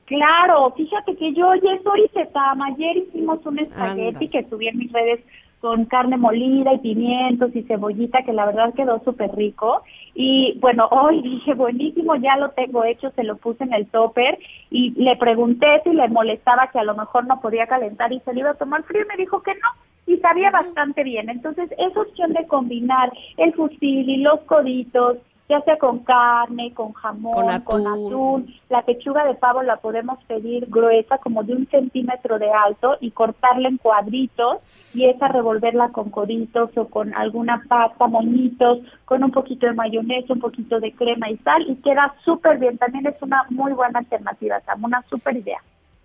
Claro, 0.07 0.73
fíjate 0.77 1.17
que 1.17 1.33
yo 1.33 1.55
ya 1.55 1.83
soy 1.83 2.11
Tam, 2.33 2.61
ayer 2.63 2.99
hicimos 2.99 3.45
un 3.47 3.59
espagueti 3.59 4.29
que 4.29 4.45
subí 4.49 4.69
en 4.69 4.79
mis 4.79 4.93
redes 4.93 5.21
con 5.61 5.85
carne 5.85 6.17
molida 6.17 6.75
y 6.75 6.79
pimientos 6.79 7.55
y 7.55 7.63
cebollita, 7.63 8.23
que 8.23 8.33
la 8.33 8.47
verdad 8.47 8.75
quedó 8.75 9.01
súper 9.05 9.35
rico. 9.35 9.83
Y 10.15 10.59
bueno, 10.61 10.89
hoy 10.91 11.23
dije, 11.23 11.55
buenísimo, 11.55 12.17
ya 12.17 12.37
lo 12.37 12.51
tengo 12.51 12.85
hecho, 12.85 13.11
se 13.13 13.25
lo 13.25 13.37
puse 13.37 13.65
en 13.65 13.73
el 13.73 13.87
topper 13.87 14.39
y 14.71 14.91
le 15.03 15.17
pregunté 15.17 15.81
si 15.85 15.91
le 15.91 16.09
molestaba 16.09 16.69
que 16.69 16.79
a 16.79 16.85
lo 16.85 16.95
mejor 16.95 17.27
no 17.27 17.41
podía 17.41 17.67
calentar 17.67 18.13
y 18.13 18.21
se 18.21 18.35
le 18.35 18.41
iba 18.41 18.51
a 18.51 18.55
tomar 18.55 18.83
frío 18.83 19.03
y 19.03 19.09
me 19.09 19.17
dijo 19.17 19.43
que 19.43 19.55
no. 19.55 19.69
Y 20.07 20.19
sabía 20.19 20.51
bastante 20.51 21.05
bien. 21.05 21.31
Entonces, 21.31 21.71
es 21.79 21.97
opción 21.97 22.33
de 22.33 22.47
combinar 22.47 23.13
el 23.37 23.55
fusil 23.55 24.09
y 24.09 24.17
los 24.19 24.41
coditos 24.41 25.19
ya 25.49 25.61
sea 25.63 25.77
con 25.77 26.01
carne, 26.01 26.73
con 26.73 26.93
jamón, 26.93 27.61
con 27.63 27.87
atún. 27.87 28.55
La 28.69 28.83
pechuga 28.83 29.25
de 29.25 29.35
pavo 29.35 29.63
la 29.63 29.77
podemos 29.77 30.23
pedir 30.25 30.67
gruesa, 30.69 31.19
como 31.19 31.43
de 31.43 31.55
un 31.55 31.67
centímetro 31.67 32.39
de 32.39 32.51
alto, 32.51 32.97
y 33.01 33.11
cortarla 33.11 33.69
en 33.69 33.79
cuadritos, 33.79 34.59
y 34.95 35.05
esa 35.05 35.29
revolverla 35.29 35.91
con 35.91 36.11
coditos 36.11 36.71
o 36.77 36.89
con 36.89 37.15
alguna 37.15 37.63
pasta, 37.69 38.07
moñitos, 38.07 38.79
con 39.05 39.25
un 39.25 39.31
poquito 39.31 39.67
de 39.67 39.75
mayonesa, 39.75 40.33
un 40.33 40.41
poquito 40.41 40.81
de 40.81 40.93
crema 40.93 41.29
y 41.31 41.37
sal, 41.39 41.69
y 41.69 41.77
queda 41.77 42.15
súper 42.25 42.59
bien. 42.59 42.79
También 42.79 43.07
es 43.07 43.21
una 43.21 43.45
muy 43.51 43.73
buena 43.73 43.99
alternativa, 43.99 44.61
Sam, 44.61 44.85
una 44.85 45.03
súper 45.11 45.37
idea. 45.37 45.59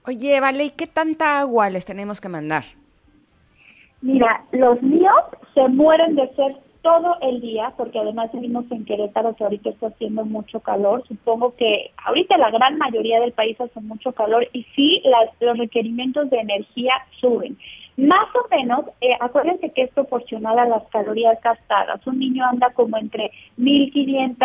Oye, 0.06 0.39
Vale, 0.39 0.65
¿y 0.65 0.69
qué 0.71 0.88
tanta 0.88 1.39
agua 1.39 1.69
les 1.69 1.86
tenemos 1.86 2.21
que 2.21 2.30
mandar? 2.30 2.63
Mira, 4.02 4.41
los 4.52 4.82
míos 4.82 5.13
se 5.54 5.67
mueren 5.67 6.15
de 6.15 6.28
ser 6.36 6.56
todo 6.88 7.17
el 7.21 7.41
día, 7.41 7.73
porque 7.76 8.00
además 8.00 8.32
vivimos 8.32 8.63
en 8.71 8.86
Querétaro, 8.86 9.36
que 9.36 9.43
ahorita 9.43 9.71
está 9.71 9.88
haciendo 9.88 10.23
mucho 10.23 10.62
calor. 10.62 11.04
Supongo 11.06 11.54
que 11.58 11.91
ahorita 12.06 12.38
la 12.38 12.50
gran 12.50 12.78
mayoría 12.78 13.19
del 13.19 13.34
país 13.34 13.60
hace 13.60 13.82
mucho 13.82 14.13
calor 14.13 14.47
y 14.54 14.63
sí, 14.73 15.02
las, 15.04 15.30
los 15.41 15.58
requerimientos 15.58 16.30
de 16.30 16.38
energía 16.38 16.93
suben. 17.19 17.58
Más 17.97 18.30
o 18.36 18.47
menos, 18.56 18.86
eh, 19.02 19.17
acuérdense 19.19 19.69
que 19.73 19.82
es 19.82 19.91
proporcional 19.91 20.58
a 20.60 20.65
las 20.65 20.84
calorías 20.88 21.38
gastadas. 21.41 22.08
Un 22.08 22.19
niño 22.19 22.45
anda 22.45 22.69
como 22.69 22.95
entre 22.95 23.32
1.500, 23.58 24.38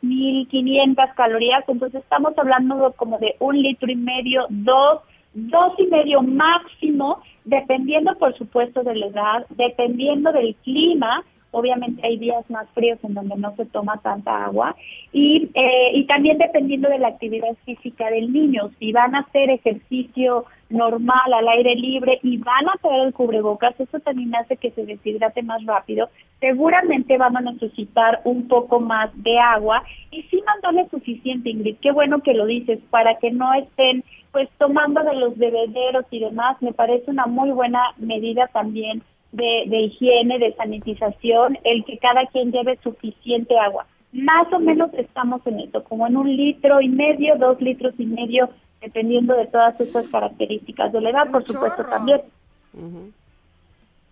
2.500 0.00 1.14
calorías, 1.16 1.64
entonces 1.66 2.02
estamos 2.02 2.38
hablando 2.38 2.92
como 2.96 3.18
de 3.18 3.34
un 3.40 3.60
litro 3.60 3.90
y 3.90 3.96
medio, 3.96 4.46
dos, 4.48 5.00
dos 5.34 5.72
y 5.78 5.86
medio 5.86 6.22
máximo, 6.22 7.20
dependiendo 7.44 8.14
por 8.16 8.36
supuesto 8.38 8.84
de 8.84 8.94
la 8.94 9.06
edad, 9.06 9.46
dependiendo 9.56 10.30
del 10.30 10.54
clima, 10.62 11.24
Obviamente 11.52 12.06
hay 12.06 12.16
días 12.18 12.48
más 12.50 12.68
fríos 12.70 12.98
en 13.02 13.14
donde 13.14 13.36
no 13.36 13.54
se 13.56 13.66
toma 13.66 14.00
tanta 14.02 14.44
agua 14.44 14.76
y, 15.12 15.50
eh, 15.54 15.90
y 15.94 16.04
también 16.06 16.38
dependiendo 16.38 16.88
de 16.88 16.98
la 16.98 17.08
actividad 17.08 17.54
física 17.64 18.10
del 18.10 18.32
niño, 18.32 18.70
si 18.78 18.92
van 18.92 19.14
a 19.14 19.20
hacer 19.20 19.50
ejercicio 19.50 20.46
normal 20.70 21.32
al 21.32 21.48
aire 21.48 21.74
libre 21.74 22.18
y 22.22 22.38
van 22.38 22.68
a 22.68 22.78
traer 22.80 23.08
el 23.08 23.12
cubrebocas, 23.12 23.78
eso 23.78 23.98
también 24.00 24.34
hace 24.34 24.56
que 24.56 24.70
se 24.70 24.86
deshidrate 24.86 25.42
más 25.42 25.64
rápido. 25.66 26.08
Seguramente 26.38 27.18
van 27.18 27.36
a 27.36 27.40
necesitar 27.40 28.20
un 28.24 28.48
poco 28.48 28.80
más 28.80 29.10
de 29.22 29.38
agua 29.38 29.82
y 30.10 30.22
sí 30.22 30.40
mandarle 30.46 30.88
suficiente, 30.88 31.50
Ingrid. 31.50 31.76
Qué 31.82 31.92
bueno 31.92 32.22
que 32.22 32.34
lo 32.34 32.46
dices, 32.46 32.78
para 32.90 33.16
que 33.18 33.30
no 33.30 33.52
estén 33.54 34.04
pues 34.32 34.48
tomando 34.58 35.02
de 35.02 35.14
los 35.14 35.36
bebederos 35.36 36.06
y 36.10 36.20
demás. 36.20 36.56
Me 36.60 36.72
parece 36.72 37.10
una 37.10 37.26
muy 37.26 37.50
buena 37.50 37.80
medida 37.98 38.46
también 38.48 39.02
de, 39.32 39.64
de 39.66 39.80
higiene, 39.82 40.38
de 40.38 40.54
sanitización, 40.54 41.58
el 41.64 41.84
que 41.84 41.98
cada 41.98 42.26
quien 42.26 42.52
lleve 42.52 42.78
suficiente 42.82 43.58
agua. 43.58 43.86
Más 44.12 44.52
o 44.52 44.58
menos 44.58 44.90
estamos 44.94 45.46
en 45.46 45.60
esto, 45.60 45.84
como 45.84 46.06
en 46.06 46.16
un 46.16 46.36
litro 46.36 46.80
y 46.80 46.88
medio, 46.88 47.36
dos 47.36 47.60
litros 47.60 47.94
y 47.98 48.06
medio, 48.06 48.50
dependiendo 48.80 49.36
de 49.36 49.46
todas 49.46 49.80
estas 49.80 50.08
características 50.08 50.92
de 50.92 51.00
la 51.00 51.10
edad, 51.10 51.30
por 51.30 51.46
supuesto 51.46 51.84
también. 51.84 52.20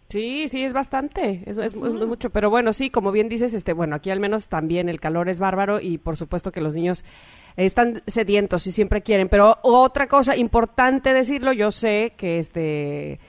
Sí, 0.09 0.49
sí, 0.49 0.63
es 0.63 0.73
bastante, 0.73 1.43
es, 1.45 1.59
es, 1.59 1.75
mucho, 1.75 2.31
pero 2.31 2.49
bueno, 2.49 2.73
sí, 2.73 2.89
como 2.89 3.13
bien 3.13 3.29
dices, 3.29 3.53
este, 3.53 3.75
bueno, 3.75 3.95
aquí 3.95 4.09
al 4.09 4.21
menos 4.21 4.49
también 4.49 4.89
el 4.89 5.01
calor 5.01 5.29
es 5.29 5.39
bárbaro 5.39 5.81
y 5.81 5.99
por 5.99 6.17
supuesto 6.17 6.51
que 6.51 6.63
los 6.63 6.75
niños 6.75 7.05
están 7.57 8.03
sedientos 8.07 8.67
y 8.67 8.73
siempre 8.73 9.03
quieren, 9.03 9.29
pero 9.29 9.59
otra 9.63 10.07
cosa 10.07 10.35
importante 10.35 11.13
decirlo, 11.13 11.53
yo 11.53 11.71
sé 11.73 12.15
que 12.17 12.39
este 12.39 13.21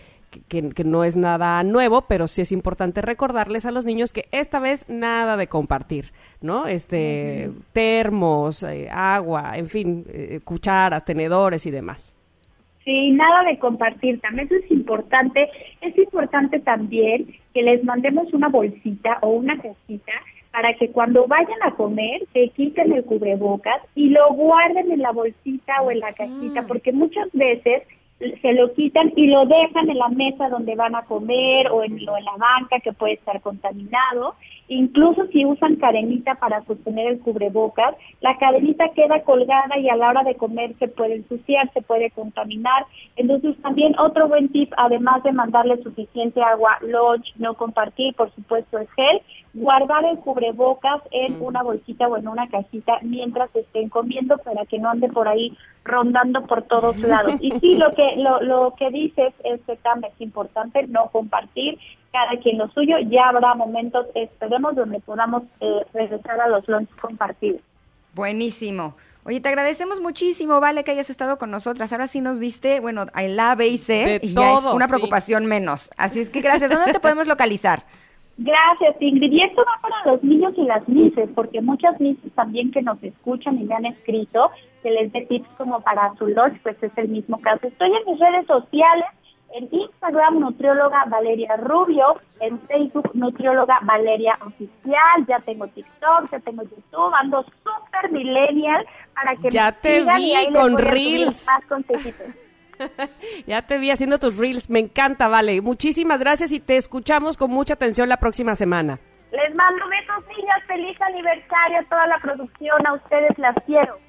que, 0.47 0.83
no 0.83 1.03
es 1.03 1.15
nada 1.15 1.63
nuevo, 1.63 2.03
pero 2.07 2.27
sí 2.27 2.41
es 2.41 2.51
importante 2.51 3.01
recordarles 3.01 3.65
a 3.65 3.71
los 3.71 3.85
niños 3.85 4.13
que 4.13 4.25
esta 4.31 4.59
vez 4.59 4.87
nada 4.89 5.37
de 5.37 5.47
compartir, 5.47 6.11
¿no? 6.41 6.67
Este, 6.67 7.49
termos, 7.73 8.63
eh, 8.63 8.89
agua, 8.91 9.57
en 9.57 9.67
fin, 9.67 10.05
eh, 10.09 10.39
cucharas, 10.43 11.05
tenedores 11.05 11.65
y 11.65 11.71
demás. 11.71 12.15
Sí, 12.85 13.11
nada 13.11 13.43
de 13.43 13.59
compartir, 13.59 14.19
también 14.19 14.47
eso 14.47 14.55
es 14.55 14.71
importante. 14.71 15.49
Es 15.81 15.97
importante 15.97 16.59
también 16.59 17.27
que 17.53 17.61
les 17.61 17.83
mandemos 17.83 18.33
una 18.33 18.47
bolsita 18.47 19.19
o 19.21 19.29
una 19.29 19.55
cajita 19.57 20.13
para 20.51 20.73
que 20.73 20.89
cuando 20.89 21.27
vayan 21.27 21.61
a 21.61 21.75
comer 21.75 22.23
se 22.33 22.49
quiten 22.49 22.91
el 22.91 23.03
cubrebocas 23.03 23.81
y 23.95 24.09
lo 24.09 24.33
guarden 24.33 24.91
en 24.91 25.01
la 25.01 25.11
bolsita 25.11 25.81
o 25.83 25.91
en 25.91 25.99
la 25.99 26.13
cajita, 26.13 26.65
porque 26.67 26.91
muchas 26.91 27.31
veces 27.33 27.83
se 28.19 28.53
lo 28.53 28.73
quitan 28.73 29.13
y 29.15 29.27
lo 29.27 29.45
dejan 29.45 29.89
en 29.89 29.97
la 29.97 30.10
mesa 30.10 30.49
donde 30.49 30.75
van 30.75 30.93
a 30.93 31.03
comer 31.03 31.69
o 31.71 31.84
en, 31.84 31.97
en 31.97 32.05
la 32.05 32.36
banca 32.38 32.79
que 32.84 32.91
puede 32.91 33.13
estar 33.13 33.39
contaminado. 33.41 34.36
Incluso 34.67 35.25
si 35.27 35.45
usan 35.45 35.77
cadenita 35.77 36.36
para 36.36 36.63
sostener 36.65 37.08
el 37.08 37.19
cubrebocas, 37.19 37.95
la 38.21 38.38
cadenita 38.38 38.89
queda 38.89 39.23
colgada 39.23 39.79
y 39.79 39.89
a 39.89 39.95
la 39.95 40.10
hora 40.10 40.23
de 40.23 40.36
comer 40.36 40.75
se 40.77 40.88
puede 40.89 41.15
ensuciar, 41.15 41.71
se 41.73 41.82
puede 41.82 42.12
contaminar. 42.12 42.86
Entonces 43.15 43.55
también 43.62 43.97
otro 43.97 44.27
buen 44.27 44.49
tip, 44.49 44.71
además 44.77 45.23
de 45.23 45.32
mandarle 45.32 45.82
suficiente 45.82 46.41
agua, 46.41 46.77
lunch, 46.82 47.34
no 47.38 47.55
compartir, 47.55 48.13
por 48.15 48.32
supuesto 48.36 48.77
es 48.77 48.89
gel, 48.91 49.21
guardar 49.53 50.05
el 50.05 50.19
cubrebocas 50.19 51.01
en 51.12 51.41
una 51.41 51.63
bolsita 51.63 52.07
o 52.07 52.17
en 52.17 52.27
una 52.27 52.47
cajita 52.47 52.99
mientras 53.01 53.53
estén 53.55 53.89
comiendo 53.89 54.38
para 54.38 54.65
que 54.65 54.79
no 54.79 54.89
ande 54.89 55.09
por 55.09 55.27
ahí 55.27 55.57
rondando 55.83 56.45
por 56.45 56.63
todos 56.63 56.97
lados. 56.99 57.35
Y 57.41 57.51
sí, 57.59 57.75
lo 57.75 57.91
que 57.91 58.15
lo, 58.17 58.41
lo 58.41 58.75
que 58.77 58.89
dices 58.91 59.33
es 59.43 59.62
que 59.62 59.75
también 59.77 60.13
es 60.13 60.21
importante 60.21 60.85
no 60.88 61.09
compartir, 61.12 61.79
cada 62.12 62.39
quien 62.41 62.57
lo 62.57 62.69
suyo, 62.69 62.95
ya 63.09 63.29
habrá 63.29 63.53
momentos, 63.55 64.07
esperemos, 64.15 64.75
donde 64.75 64.99
podamos 64.99 65.43
eh, 65.59 65.85
regresar 65.93 66.39
a 66.41 66.47
los 66.47 66.67
lunch 66.67 66.89
compartidos. 66.99 67.62
Buenísimo. 68.13 68.95
Oye, 69.25 69.41
te 69.41 69.49
agradecemos 69.49 70.01
muchísimo, 70.01 70.59
Vale, 70.59 70.83
que 70.83 70.91
hayas 70.91 71.09
estado 71.09 71.38
con 71.38 71.51
nosotras. 71.51 71.91
Ahora 71.91 72.07
sí 72.07 72.21
nos 72.21 72.39
diste, 72.39 72.79
bueno, 72.79 73.05
el 73.15 73.39
A, 73.39 73.53
B 73.53 73.67
y 73.67 73.77
C, 73.77 74.19
y 74.23 74.33
ya 74.33 74.53
es 74.53 74.65
una 74.65 74.88
preocupación 74.88 75.45
menos. 75.45 75.91
Así 75.97 76.19
es 76.19 76.29
que 76.29 76.41
gracias. 76.41 76.71
¿Dónde 76.71 76.93
te 76.93 76.99
podemos 76.99 77.27
localizar? 77.27 77.83
Gracias, 78.41 78.95
Ingrid. 79.02 79.34
Y 79.34 79.41
esto 79.43 79.63
va 79.67 79.82
para 79.82 80.13
los 80.13 80.23
niños 80.23 80.54
y 80.56 80.63
las 80.63 80.88
mises, 80.88 81.30
porque 81.36 81.60
muchas 81.62 81.99
mises 81.99 82.32
también 82.36 82.71
que 82.71 82.82
nos 82.82 83.02
escuchan 83.04 83.60
y 83.60 83.65
me 83.65 83.75
han 83.75 83.86
escrito, 83.86 84.49
que 84.82 84.91
les 84.91 85.12
dé 85.12 85.25
tips 85.25 85.49
como 85.58 85.82
para 85.82 86.13
su 86.15 86.28
lunch, 86.28 86.58
pues 86.63 86.82
es 86.82 86.97
el 86.97 87.10
mismo 87.10 87.41
caso. 87.41 87.67
Estoy 87.67 87.89
en 87.89 88.10
mis 88.10 88.17
redes 88.17 88.47
sociales, 88.47 89.06
en 89.56 89.67
Instagram 89.69 90.39
nutrióloga 90.39 91.04
Valeria 91.08 91.58
Rubio, 91.58 92.21
en 92.39 92.58
Facebook 92.62 93.12
nutrióloga 93.13 93.80
Valeria 93.82 94.39
Oficial, 94.45 95.25
ya 95.28 95.39
tengo 95.39 95.67
TikTok, 95.67 96.32
ya 96.32 96.39
tengo 96.39 96.63
YouTube, 96.63 97.13
ando 97.19 97.43
súper 97.43 98.10
millennial 98.10 98.86
para 99.15 99.36
que 99.36 99.49
ya 99.49 99.73
te 99.73 100.02
vi 100.02 100.34
con 100.54 100.78
Reels. 100.78 101.45
ya 103.47 103.61
te 103.63 103.77
vi 103.77 103.91
haciendo 103.91 104.19
tus 104.19 104.37
reels, 104.37 104.69
me 104.69 104.79
encanta, 104.79 105.27
vale. 105.27 105.61
Muchísimas 105.61 106.19
gracias 106.19 106.51
y 106.51 106.59
te 106.59 106.77
escuchamos 106.77 107.37
con 107.37 107.51
mucha 107.51 107.73
atención 107.75 108.09
la 108.09 108.17
próxima 108.17 108.55
semana. 108.55 108.99
Les 109.31 109.53
mando 109.55 109.87
besos, 109.87 110.23
niñas, 110.35 110.63
feliz 110.67 110.99
aniversario 111.01 111.79
a 111.79 111.83
toda 111.83 112.07
la 112.07 112.17
producción, 112.19 112.87
a 112.87 112.93
ustedes 112.93 113.37
las 113.37 113.55
quiero. 113.65 113.99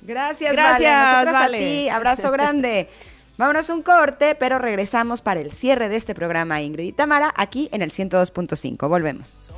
Gracias, 0.00 0.52
gracias 0.52 1.32
vale. 1.32 1.56
a 1.56 1.60
ti, 1.60 1.88
abrazo 1.88 2.30
grande. 2.30 2.88
Vámonos 3.38 3.70
un 3.70 3.82
corte, 3.82 4.34
pero 4.34 4.58
regresamos 4.58 5.22
para 5.22 5.40
el 5.40 5.52
cierre 5.52 5.88
de 5.88 5.96
este 5.96 6.14
programa 6.14 6.60
Ingrid 6.60 6.84
y 6.84 6.92
Tamara 6.92 7.32
aquí 7.36 7.68
en 7.72 7.82
el 7.82 7.90
102.5. 7.90 8.88
Volvemos. 8.88 9.50